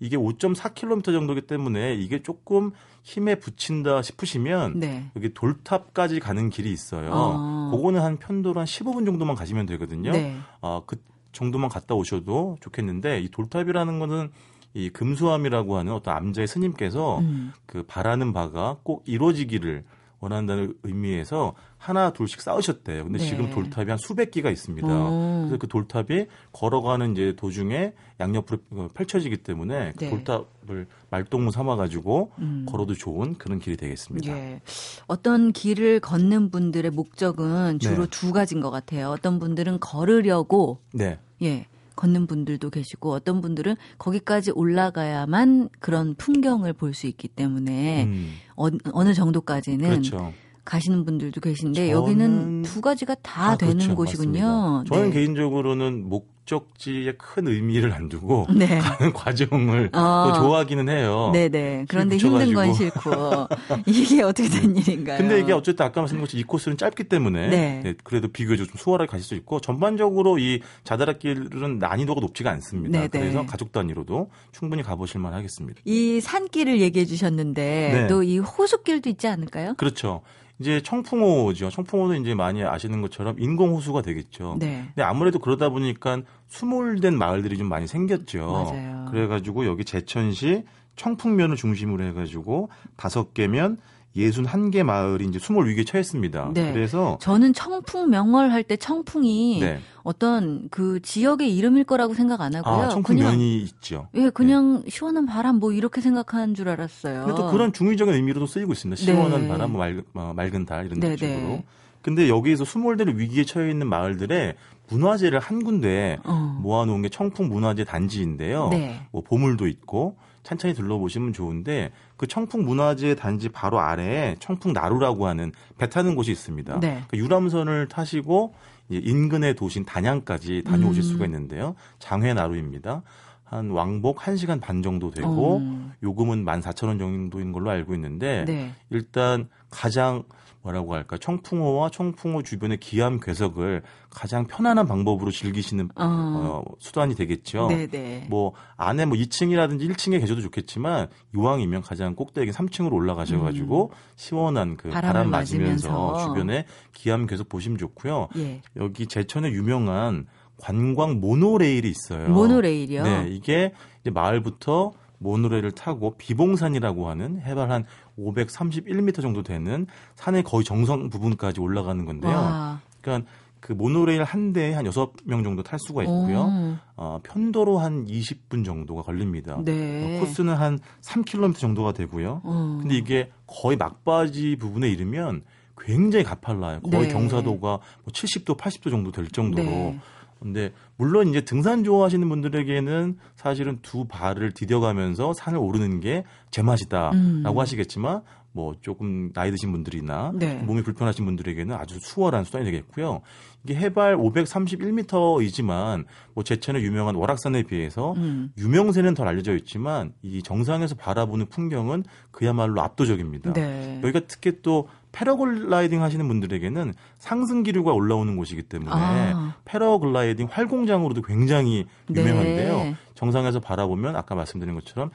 이게 0.00 0.16
5.4km 0.16 1.04
정도기 1.04 1.42
때문에 1.42 1.94
이게 1.94 2.22
조금 2.22 2.72
힘에 3.02 3.36
붙인다 3.36 4.02
싶으시면 4.02 4.80
네. 4.80 5.10
여기 5.16 5.32
돌탑까지 5.32 6.20
가는 6.20 6.50
길이 6.50 6.72
있어요. 6.72 7.10
어. 7.12 7.70
그거는 7.72 8.00
한 8.00 8.18
편도로 8.18 8.60
한 8.60 8.66
15분 8.66 9.06
정도만 9.06 9.36
가시면 9.36 9.66
되거든요. 9.66 10.12
네. 10.12 10.36
어, 10.60 10.82
그 10.86 10.96
정도만 11.32 11.70
갔다 11.70 11.94
오셔도 11.94 12.56
좋겠는데 12.60 13.20
이 13.20 13.28
돌탑이라는 13.30 13.98
거는 13.98 14.30
이 14.74 14.90
금수함이라고 14.90 15.76
하는 15.78 15.92
어떤 15.92 16.16
암자의 16.16 16.46
스님께서 16.46 17.20
음. 17.20 17.52
그 17.64 17.82
바라는 17.84 18.32
바가 18.32 18.78
꼭 18.82 19.02
이루어지기를 19.06 19.84
원한다는 20.20 20.74
의미에서 20.82 21.54
하나 21.76 22.12
둘씩 22.12 22.40
쌓으셨대요. 22.40 23.04
근데 23.04 23.18
네. 23.18 23.24
지금 23.26 23.50
돌탑이 23.50 23.90
한 23.90 23.98
수백 23.98 24.30
기가 24.30 24.50
있습니다. 24.50 24.86
오. 24.86 25.42
그래서 25.42 25.58
그 25.58 25.68
돌탑이 25.68 26.26
걸어가는 26.52 27.12
이제 27.12 27.34
도중에 27.36 27.92
양옆으로 28.18 28.88
펼쳐지기 28.94 29.38
때문에 29.38 29.92
그 29.96 30.04
네. 30.04 30.10
그 30.10 30.16
돌탑을 30.16 30.86
말동무 31.10 31.50
삼아 31.50 31.76
가지고 31.76 32.32
음. 32.38 32.66
걸어도 32.68 32.94
좋은 32.94 33.36
그런 33.36 33.58
길이 33.58 33.76
되겠습니다. 33.76 34.32
예. 34.32 34.60
어떤 35.06 35.52
길을 35.52 36.00
걷는 36.00 36.50
분들의 36.50 36.90
목적은 36.90 37.78
주로 37.78 38.04
네. 38.04 38.10
두 38.10 38.32
가지인 38.32 38.60
것 38.60 38.70
같아요. 38.70 39.10
어떤 39.10 39.38
분들은 39.38 39.80
걸으려고 39.80 40.80
네. 40.92 41.18
예. 41.42 41.66
걷는 41.96 42.26
분들도 42.26 42.70
계시고 42.70 43.10
어떤 43.12 43.40
분들은 43.40 43.74
거기까지 43.98 44.52
올라가야만 44.52 45.70
그런 45.80 46.14
풍경을 46.14 46.72
볼 46.72 46.94
수 46.94 47.06
있기 47.08 47.28
때문에 47.28 48.04
음. 48.04 48.32
어, 48.54 48.70
느 48.70 49.12
정도까지는 49.14 49.88
그렇죠. 49.90 50.32
가시는 50.64 51.04
분들도 51.04 51.40
계신데 51.40 51.90
여기는 51.90 52.62
두 52.62 52.80
가지가 52.80 53.14
다 53.22 53.50
아, 53.50 53.56
되는 53.56 53.74
그렇죠. 53.76 53.94
곳이군요. 53.94 54.40
맞습니다. 54.40 54.94
저는 54.94 55.10
네. 55.10 55.14
개인적으로는 55.16 56.08
목 56.08 56.35
목적지에 56.46 57.12
큰 57.18 57.48
의미를 57.48 57.92
안 57.92 58.08
두고 58.08 58.46
네. 58.54 58.66
가는 58.78 59.12
과정을 59.12 59.90
어. 59.92 60.24
또 60.28 60.40
좋아하기는 60.40 60.88
해요. 60.88 61.30
네네. 61.32 61.86
그런데 61.88 62.16
힘든 62.16 62.54
건 62.54 62.72
싫고 62.72 63.48
이게 63.86 64.22
어떻게 64.22 64.48
된 64.48 64.76
일인가요? 64.76 65.18
근데 65.18 65.40
이게 65.40 65.52
어쨌든 65.52 65.84
아까 65.84 66.00
말씀드린 66.00 66.22
것처럼 66.22 66.40
이 66.40 66.44
코스는 66.44 66.76
짧기 66.78 67.04
때문에 67.04 67.48
네. 67.48 67.80
네, 67.82 67.94
그래도 68.04 68.28
비교적 68.28 68.66
좀 68.66 68.76
수월하게 68.76 69.10
가실 69.10 69.26
수 69.26 69.34
있고 69.34 69.60
전반적으로 69.60 70.38
이 70.38 70.60
자다락길은 70.84 71.78
난이도가 71.78 72.20
높지가 72.20 72.50
않습니다. 72.52 72.98
네네. 72.98 73.08
그래서 73.08 73.44
가족 73.44 73.72
단위로도 73.72 74.30
충분히 74.52 74.82
가보실 74.82 75.20
만하겠습니다. 75.20 75.80
이 75.84 76.20
산길을 76.20 76.80
얘기해 76.80 77.04
주셨는데 77.04 77.90
네. 77.92 78.06
또이 78.06 78.38
호수길도 78.38 79.10
있지 79.10 79.26
않을까요? 79.26 79.74
그렇죠. 79.76 80.22
이제 80.58 80.80
청풍호죠. 80.80 81.70
청풍호는 81.70 82.22
이제 82.22 82.34
많이 82.34 82.62
아시는 82.62 83.02
것처럼 83.02 83.36
인공 83.38 83.74
호수가 83.74 84.02
되겠죠. 84.02 84.56
네. 84.58 84.84
근데 84.86 85.02
아무래도 85.02 85.38
그러다 85.38 85.68
보니까 85.68 86.22
수몰된 86.48 87.16
마을들이 87.16 87.58
좀 87.58 87.68
많이 87.68 87.86
생겼죠. 87.86 88.46
맞아요. 88.46 89.06
그래가지고 89.10 89.66
여기 89.66 89.84
제천시 89.84 90.64
청풍면을 90.96 91.56
중심으로 91.56 92.04
해가지고 92.04 92.70
다섯 92.96 93.34
개면 93.34 93.78
예순 94.16 94.46
한 94.46 94.70
개 94.70 94.82
마을이 94.82 95.26
이제 95.26 95.38
수몰 95.38 95.68
위기에 95.68 95.84
처했습니다. 95.84 96.50
네. 96.54 96.72
그래서 96.72 97.18
저는 97.20 97.52
청풍 97.52 98.10
명월 98.10 98.50
할 98.50 98.62
때 98.64 98.76
청풍이 98.76 99.60
네. 99.60 99.78
어떤 100.02 100.68
그 100.70 101.00
지역의 101.02 101.54
이름일 101.56 101.84
거라고 101.84 102.14
생각 102.14 102.40
안 102.40 102.54
하고요. 102.54 102.74
아, 102.74 102.88
청풍면이 102.88 103.58
있죠. 103.62 104.08
예, 104.14 104.30
그냥 104.30 104.82
네. 104.84 104.90
시원한 104.90 105.26
바람 105.26 105.56
뭐 105.56 105.72
이렇게 105.72 106.00
생각하는 106.00 106.54
줄 106.54 106.68
알았어요. 106.68 107.24
그래도 107.24 107.50
그런 107.50 107.72
중의적인 107.72 108.12
의미로도 108.14 108.46
쓰이고 108.46 108.72
있습니다. 108.72 109.00
시원한 109.00 109.42
네. 109.42 109.48
바람, 109.48 109.70
뭐 109.72 109.80
맑은, 109.80 110.02
뭐 110.12 110.32
맑은 110.34 110.64
달 110.66 110.86
이런 110.86 110.98
네, 111.00 111.16
식으로. 111.16 111.30
네. 111.30 111.64
근데 112.02 112.28
여기에서 112.28 112.64
수몰되는 112.64 113.18
위기에 113.18 113.44
처해 113.44 113.68
있는 113.70 113.88
마을들의 113.88 114.54
문화재를 114.88 115.38
한 115.38 115.64
군데 115.64 116.18
어. 116.24 116.58
모아놓은 116.60 117.02
게 117.02 117.08
청풍 117.08 117.48
문화재 117.48 117.84
단지인데요. 117.84 118.68
네. 118.68 119.00
뭐 119.12 119.22
보물도 119.22 119.66
있고 119.66 120.16
천천히 120.42 120.74
둘러보시면 120.74 121.32
좋은데 121.32 121.90
그 122.16 122.26
청풍 122.26 122.64
문화재 122.64 123.16
단지 123.16 123.48
바로 123.48 123.80
아래에 123.80 124.36
청풍 124.38 124.72
나루라고 124.72 125.26
하는 125.26 125.52
배 125.76 125.88
타는 125.88 126.14
곳이 126.14 126.30
있습니다. 126.30 126.80
네. 126.80 127.02
그 127.08 127.16
유람선을 127.16 127.88
타시고 127.88 128.54
인근의 128.88 129.56
도시인 129.56 129.84
단양까지 129.84 130.62
다녀오실 130.64 131.02
음. 131.02 131.08
수가 131.08 131.24
있는데요. 131.24 131.74
장회 131.98 132.32
나루입니다. 132.32 133.02
한 133.42 133.70
왕복 133.70 134.18
1시간 134.18 134.60
반 134.60 134.82
정도 134.82 135.10
되고 135.10 135.60
어. 135.60 135.92
요금은 136.02 136.44
14,000원 136.44 136.98
정도인 136.98 137.52
걸로 137.52 137.70
알고 137.70 137.94
있는데 137.94 138.44
네. 138.44 138.72
일단 138.90 139.48
가장 139.70 140.24
뭐라고 140.66 140.94
할까 140.94 141.16
청풍호와 141.16 141.90
청풍호 141.90 142.42
주변의 142.42 142.78
기암 142.78 143.20
괴석을 143.20 143.82
가장 144.10 144.46
편안한 144.46 144.86
방법으로 144.86 145.30
즐기시는 145.30 145.90
어. 145.94 146.04
어 146.04 146.64
수단이 146.78 147.14
되겠죠. 147.14 147.68
네네. 147.68 148.26
뭐 148.28 148.52
안에 148.76 149.06
뭐 149.06 149.16
2층이라든지 149.16 149.88
1층에 149.88 150.20
계셔도 150.20 150.40
좋겠지만 150.40 151.08
이왕이면 151.34 151.82
가장 151.82 152.14
꼭대기 152.14 152.50
3층으로 152.50 152.92
올라가셔가지고 152.92 153.90
음. 153.92 153.96
시원한 154.16 154.76
그 154.76 154.90
바람 154.90 155.30
맞으면서, 155.30 155.88
맞으면서 155.88 156.26
주변에 156.26 156.66
기암 156.92 157.26
괴석 157.26 157.48
보시면 157.48 157.78
좋고요. 157.78 158.28
예. 158.36 158.62
여기 158.76 159.06
제천에 159.06 159.50
유명한 159.50 160.26
관광 160.58 161.20
모노레일이 161.20 161.88
있어요. 161.88 162.28
모노레일이요? 162.28 163.02
네, 163.02 163.28
이게 163.28 163.72
이제 164.00 164.10
마을부터 164.10 164.92
모노레일을 165.18 165.72
타고 165.72 166.14
비봉산이라고 166.16 167.08
하는 167.08 167.40
해발 167.40 167.70
한 167.70 167.84
531m 168.18 169.22
정도 169.22 169.42
되는 169.42 169.86
산의 170.14 170.42
거의 170.42 170.64
정상 170.64 171.08
부분까지 171.10 171.60
올라가는 171.60 172.04
건데요. 172.04 172.32
와. 172.32 172.80
그러니까 173.00 173.30
그 173.60 173.72
모노레일 173.72 174.22
한 174.22 174.52
대에 174.52 174.74
한 174.74 174.84
6명 174.84 175.42
정도 175.42 175.62
탈 175.62 175.78
수가 175.80 176.02
있고요. 176.02 176.78
어, 176.96 177.18
편도로 177.22 177.78
한 177.78 178.06
20분 178.06 178.64
정도가 178.64 179.02
걸립니다. 179.02 179.60
네. 179.64 180.18
어, 180.18 180.20
코스는 180.20 180.54
한 180.54 180.78
3km 181.02 181.56
정도가 181.56 181.92
되고요. 181.92 182.42
음. 182.44 182.78
근데 182.80 182.96
이게 182.96 183.30
거의 183.46 183.76
막바지 183.76 184.56
부분에 184.60 184.88
이르면 184.88 185.42
굉장히 185.78 186.24
가팔라요. 186.24 186.80
거의 186.80 187.08
네. 187.08 187.08
경사도가 187.08 187.68
뭐 187.68 187.80
70도, 188.12 188.56
80도 188.56 188.90
정도 188.90 189.10
될 189.10 189.28
정도로 189.28 189.64
네. 189.64 190.00
근데 190.46 190.72
물론 190.96 191.28
이제 191.28 191.40
등산 191.40 191.82
좋아하시는 191.82 192.28
분들에게는 192.28 193.16
사실은 193.34 193.80
두 193.82 194.04
발을 194.06 194.52
디뎌가면서 194.52 195.32
산을 195.32 195.58
오르는 195.58 195.98
게 195.98 196.24
제맛이다라고 196.52 197.16
음. 197.16 197.58
하시겠지만 197.58 198.22
뭐 198.52 198.74
조금 198.80 199.32
나이 199.32 199.50
드신 199.50 199.72
분들이나 199.72 200.32
네. 200.34 200.54
몸이 200.54 200.82
불편하신 200.82 201.24
분들에게는 201.26 201.74
아주 201.76 201.98
수월한 202.00 202.44
수단이 202.44 202.64
되겠고요. 202.64 203.20
이게 203.64 203.74
해발 203.74 204.16
531m이지만 204.16 206.04
뭐 206.32 206.44
제천의 206.44 206.82
유명한 206.82 207.16
월악산에 207.16 207.64
비해서 207.64 208.14
음. 208.14 208.52
유명세는 208.56 209.14
덜 209.14 209.26
알려져 209.28 209.54
있지만 209.56 210.12
이 210.22 210.42
정상에서 210.42 210.94
바라보는 210.94 211.46
풍경은 211.46 212.04
그야말로 212.30 212.80
압도적입니다. 212.80 213.52
네. 213.52 214.00
여기가 214.02 214.20
특히 214.28 214.62
또 214.62 214.88
패러글라이딩 215.16 216.02
하시는 216.02 216.28
분들에게는 216.28 216.92
상승 217.16 217.62
기류가 217.62 217.92
올라오는 217.92 218.36
곳이기 218.36 218.64
때문에 218.64 218.90
아. 218.92 219.54
패러글라이딩 219.64 220.48
활공장으로도 220.50 221.22
굉장히 221.22 221.86
유명한데요. 222.14 222.76
네. 222.76 222.96
정상에서 223.14 223.60
바라보면 223.60 224.14
아까 224.14 224.34
말씀드린 224.34 224.74
것처럼 224.74 225.10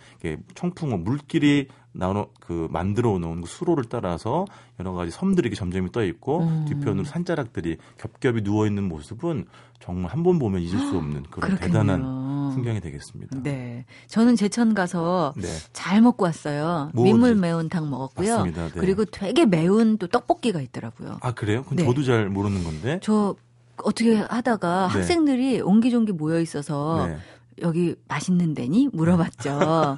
청풍 0.55 1.03
물길이 1.03 1.67
나눠 1.93 2.27
그 2.39 2.67
만들어 2.71 3.19
놓은 3.19 3.41
그 3.41 3.47
수로를 3.47 3.85
따라서 3.89 4.45
여러 4.79 4.93
가지 4.93 5.11
섬들이 5.11 5.47
이렇게 5.47 5.57
점점 5.57 5.89
떠 5.89 6.03
있고 6.03 6.39
음. 6.43 6.65
뒤편으로 6.67 7.03
산자락들이 7.03 7.77
겹겹이 7.97 8.43
누워 8.43 8.65
있는 8.67 8.83
모습은 8.87 9.45
정말 9.79 10.11
한 10.11 10.23
번 10.23 10.37
보면 10.39 10.61
잊을 10.61 10.77
수 10.79 10.95
없는 10.97 11.23
그런 11.31 11.49
그렇겠네요. 11.57 11.57
대단한 11.59 12.51
풍경이 12.53 12.81
되겠습니다. 12.81 13.39
네, 13.41 13.85
저는 14.07 14.35
제천 14.35 14.73
가서 14.73 15.33
네. 15.37 15.47
잘 15.73 16.01
먹고 16.01 16.23
왔어요. 16.25 16.91
뭐, 16.93 17.03
민물 17.03 17.35
매운탕 17.35 17.89
먹었고요. 17.89 18.29
맞습니다. 18.37 18.67
네. 18.67 18.71
그리고 18.79 19.05
되게 19.05 19.45
매운 19.45 19.97
또 19.97 20.07
떡볶이가 20.07 20.61
있더라고요. 20.61 21.17
아 21.21 21.31
그래요? 21.31 21.65
네. 21.71 21.83
저도 21.83 22.03
잘 22.03 22.29
모르는 22.29 22.63
건데. 22.63 22.99
저 23.01 23.35
어떻게 23.83 24.17
하다가 24.17 24.89
네. 24.89 24.93
학생들이 24.93 25.61
옹기종기 25.61 26.11
모여 26.11 26.39
있어서 26.39 27.07
네. 27.07 27.17
여기 27.61 27.95
맛있는 28.07 28.53
데니? 28.53 28.89
물어봤죠. 28.93 29.97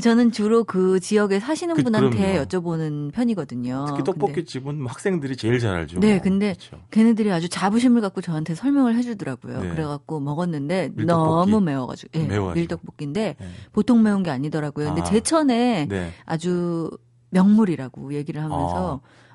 저는 0.00 0.32
주로 0.32 0.64
그 0.64 1.00
지역에 1.00 1.40
사시는 1.40 1.76
그, 1.76 1.82
분한테 1.82 2.16
그럼요. 2.16 2.44
여쭤보는 2.44 3.12
편이거든요. 3.12 3.86
특히 3.88 4.04
떡볶이집은 4.04 4.82
뭐 4.82 4.90
학생들이 4.90 5.36
제일 5.36 5.58
잘 5.58 5.74
알죠. 5.74 6.00
네, 6.00 6.20
근데 6.20 6.54
그렇죠. 6.54 6.84
걔네들이 6.90 7.30
아주 7.32 7.48
자부심을 7.48 8.00
갖고 8.00 8.20
저한테 8.20 8.54
설명을 8.54 8.94
해주더라고요. 8.96 9.62
네. 9.62 9.68
그래갖고 9.70 10.20
먹었는데 10.20 10.90
밀떡볶이. 10.94 11.50
너무 11.50 11.64
매워가지고. 11.64 12.18
네, 12.18 12.38
밀떡볶이인데 12.54 13.36
네. 13.38 13.46
보통 13.72 14.02
매운 14.02 14.22
게 14.22 14.30
아니더라고요. 14.30 14.88
근데 14.88 15.00
아. 15.02 15.04
제천에 15.04 15.86
네. 15.88 16.12
아주 16.24 16.90
명물이라고 17.30 18.14
얘기를 18.14 18.42
하면서 18.42 19.00
아. 19.02 19.26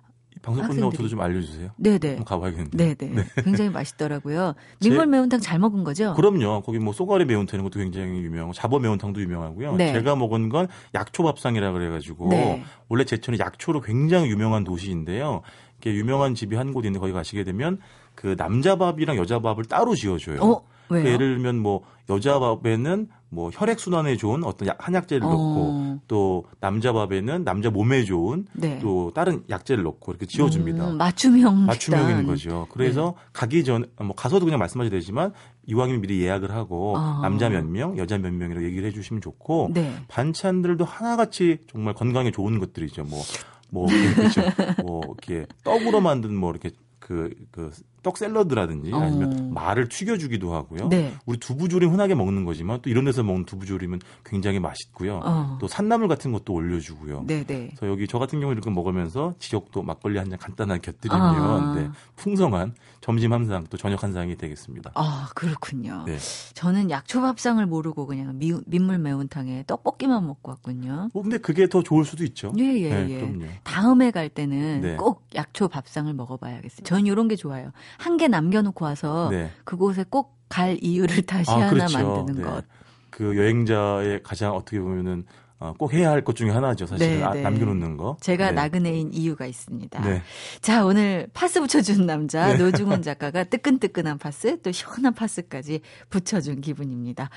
방송 0.42 0.68
끝나고 0.68 0.92
저도 0.94 1.08
좀 1.08 1.22
알려주세요. 1.22 1.70
네네. 1.78 2.24
가봐야겠는데. 2.26 2.96
네네. 2.96 3.14
네. 3.16 3.26
굉장히 3.44 3.70
맛있더라고요. 3.70 4.56
민물 4.82 5.06
매운탕 5.08 5.40
잘 5.40 5.60
먹은 5.60 5.84
거죠? 5.84 6.14
그럼요. 6.16 6.62
거기 6.62 6.80
뭐 6.80 6.94
쏘가리 6.94 7.26
매운탕 7.26 7.58
이런 7.60 7.64
것도 7.70 7.80
굉장히 7.80 8.22
유명하고 8.24 8.54
잡어 8.54 8.80
매운탕도 8.80 9.22
유명하고요. 9.22 9.76
네. 9.76 9.94
제가 9.94 10.16
먹은 10.16 10.50
건 10.50 10.68
약초밥상이라 10.96 11.72
그래가지고 11.74 12.30
네. 12.30 12.64
원래 12.90 13.06
제천이 13.06 13.38
약초로 13.40 13.82
굉장히 13.82 14.30
유명한 14.30 14.64
도시인데요. 14.64 15.42
이게 15.80 15.94
유명한 15.94 16.36
집이 16.36 16.56
한 16.56 16.72
곳 16.74 16.86
있는데 16.86 17.00
거기 17.00 17.12
가시게 17.12 17.44
되면 17.44 17.80
그 18.16 18.36
남자 18.36 18.76
밥이랑 18.78 19.18
여자 19.18 19.40
밥을 19.40 19.66
따로 19.66 19.96
지어줘요. 19.96 20.40
어? 20.42 20.64
왜요? 20.90 21.06
예를 21.08 21.36
들면 21.36 21.58
뭐 21.60 21.82
여자 22.10 22.40
밥에는 22.40 23.08
뭐 23.34 23.50
혈액 23.54 23.80
순환에 23.80 24.18
좋은 24.18 24.44
어떤 24.44 24.70
한약재를 24.78 25.26
어. 25.26 25.30
넣고 25.30 26.00
또 26.08 26.46
남자 26.60 26.92
밥에는 26.92 27.44
남자 27.44 27.70
몸에 27.70 28.04
좋은 28.04 28.46
네. 28.54 28.78
또 28.80 29.12
다른 29.16 29.44
약재를 29.50 29.84
넣고 29.84 30.12
이렇게 30.12 30.26
지어줍니다. 30.26 30.90
음, 30.90 30.98
맞춤형 30.98 31.66
맞춤형인 31.66 32.28
거죠. 32.28 32.68
그래서 32.70 33.16
네. 33.18 33.24
가기 33.34 33.64
전 33.64 33.86
뭐 34.00 34.16
가서도 34.16 34.46
그냥 34.46 34.60
말씀하셔도 34.60 34.96
되지만 34.96 35.34
이왕이면 35.68 36.02
미리 36.02 36.22
예약을 36.22 36.52
하고 36.52 36.96
어. 36.98 37.20
남자 37.22 37.50
몇 37.50 37.66
명, 37.66 37.98
여자 37.98 38.18
몇 38.18 38.34
명이라고 38.34 38.66
얘기를 38.66 38.88
해주시면 38.90 39.22
좋고 39.22 39.72
네. 39.74 39.94
반찬들도 40.08 40.84
하나같이 40.86 41.60
정말 41.72 41.94
건강에 41.94 42.32
좋은 42.32 42.60
것들이죠. 42.60 43.04
뭐뭐 43.04 43.24
뭐, 43.72 43.88
그렇죠. 43.88 44.42
뭐 44.84 45.02
이렇게 45.06 45.46
떡으로 45.64 46.02
만든 46.02 46.36
뭐 46.36 46.52
이렇게 46.52 46.72
그, 47.00 47.34
그, 47.52 47.72
떡 48.04 48.18
샐러드라든지 48.18 48.92
아니면 48.94 49.34
어. 49.40 49.54
말을 49.54 49.88
튀겨주기도 49.90 50.54
하고요. 50.54 50.90
네. 50.90 51.14
우리 51.26 51.38
두부조림 51.38 51.92
흔하게 51.92 52.16
먹는 52.16 52.46
거지만 52.46 52.80
또 52.82 52.90
이런 52.90 53.06
데서 53.06 53.22
먹는 53.24 53.46
두부조림은 53.46 54.00
굉장히 54.26 54.60
맛있고요. 54.60 55.22
어. 55.24 55.58
또 55.62 55.68
산나물 55.68 56.08
같은 56.08 56.32
것도 56.32 56.54
올려주고요. 56.54 57.26
네네. 57.28 57.44
네. 57.46 57.72
그래서 57.78 57.92
여기 57.92 58.08
저 58.08 58.18
같은 58.18 58.40
경우 58.40 58.52
이렇게 58.54 58.70
먹으면서 58.70 59.36
지역도 59.40 59.84
막걸리 59.84 60.18
한 60.18 60.30
잔 60.32 60.40
간단하게 60.40 60.80
곁들이면 60.82 61.22
아. 61.22 61.76
네, 61.76 61.90
풍성한 62.16 62.74
점심 63.02 63.34
한상 63.34 63.66
또 63.70 63.78
저녁 63.78 64.04
한 64.04 64.14
상이 64.14 64.36
되겠습니다. 64.38 64.92
아 64.96 65.30
그렇군요. 65.36 66.04
네. 66.06 66.18
저는 66.54 66.90
약초밥상을 66.92 67.66
모르고 67.66 68.06
그냥 68.06 68.38
미, 68.38 68.54
민물 68.66 69.00
매운탕에 69.00 69.66
떡볶이만 69.68 70.26
먹고 70.26 70.52
왔군요. 70.52 71.10
뭐 71.14 71.24
근데 71.24 71.38
그게 71.40 71.68
더 71.68 71.82
좋을 71.84 72.06
수도 72.06 72.24
있죠. 72.24 72.54
예예 72.58 72.82
예, 72.82 72.90
네, 72.90 73.10
예. 73.10 73.20
그럼요. 73.20 73.46
다음에 73.64 74.12
갈 74.12 74.30
때는 74.30 74.82
네. 74.82 74.96
꼭 74.96 75.24
약초밥상을 75.36 76.14
먹어봐야겠어요. 76.14 76.84
전 76.86 77.06
이런 77.06 77.28
게 77.28 77.36
좋아요. 77.36 77.72
한 77.98 78.18
개 78.18 78.28
남겨놓고 78.28 78.86
와서 78.86 79.30
네. 79.32 79.52
그곳에 79.66 80.06
꼭 80.08 80.40
갈 80.52 80.78
이유를 80.82 81.22
다시 81.26 81.50
아, 81.50 81.56
하나 81.56 81.70
그렇죠. 81.70 81.98
만드는 81.98 82.42
네. 82.42 82.48
것. 82.48 82.66
그 83.10 83.38
여행자의 83.38 84.22
가장 84.22 84.54
어떻게 84.54 84.80
보면은 84.82 85.26
어, 85.62 85.74
꼭 85.78 85.94
해야 85.94 86.10
할 86.10 86.24
것 86.24 86.36
중에 86.36 86.50
하나죠. 86.50 86.88
사실 86.88 87.20
네, 87.20 87.24
아, 87.24 87.32
네. 87.34 87.42
남겨놓는 87.42 87.96
거. 87.96 88.18
제가 88.20 88.48
네. 88.48 88.52
나그네인 88.54 89.12
이유가 89.14 89.46
있습니다. 89.46 90.02
네. 90.02 90.24
자 90.60 90.84
오늘 90.84 91.28
파스 91.34 91.62
붙여준 91.62 92.08
남자 92.08 92.48
네. 92.48 92.58
노중훈 92.58 93.04
작가가 93.04 93.44
뜨끈뜨끈한 93.44 94.18
파스 94.18 94.60
또 94.62 94.72
시원한 94.72 95.14
파스까지 95.14 95.82
붙여준 96.10 96.62
기분입니다. 96.62 97.30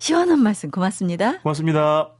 시원한 0.00 0.40
말씀 0.40 0.70
고맙습니다. 0.70 1.38
고맙습니다. 1.42 2.10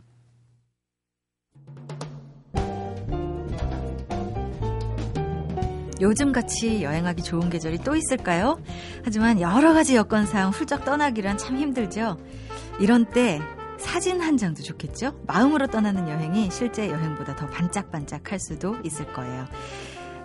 요즘같이 6.01 6.83
여행하기 6.83 7.23
좋은 7.23 7.51
계절이 7.51 7.79
또 7.79 7.95
있을까요? 7.95 8.59
하지만 9.05 9.41
여러 9.41 9.75
가지 9.75 9.97
여건상 9.97 10.51
훌쩍 10.51 10.85
떠나기란 10.85 11.37
참 11.37 11.57
힘들죠. 11.59 12.17
이런 12.79 13.05
때 13.05 13.41
사진 13.81 14.20
한 14.20 14.37
장도 14.37 14.62
좋겠죠? 14.62 15.18
마음으로 15.26 15.66
떠나는 15.66 16.09
여행이 16.09 16.51
실제 16.51 16.89
여행보다 16.89 17.35
더 17.37 17.47
반짝반짝 17.47 18.31
할 18.31 18.39
수도 18.39 18.76
있을 18.85 19.12
거예요. 19.12 19.47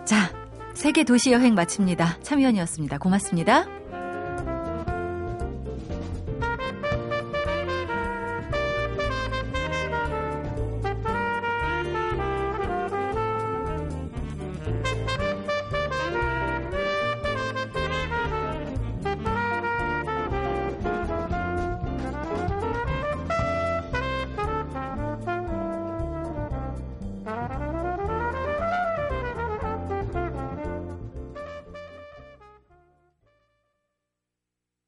자, 0.04 0.30
세계 0.74 1.04
도시 1.04 1.32
여행 1.32 1.54
마칩니다. 1.54 2.18
참여연이었습니다. 2.22 2.98
고맙습니다. 2.98 3.66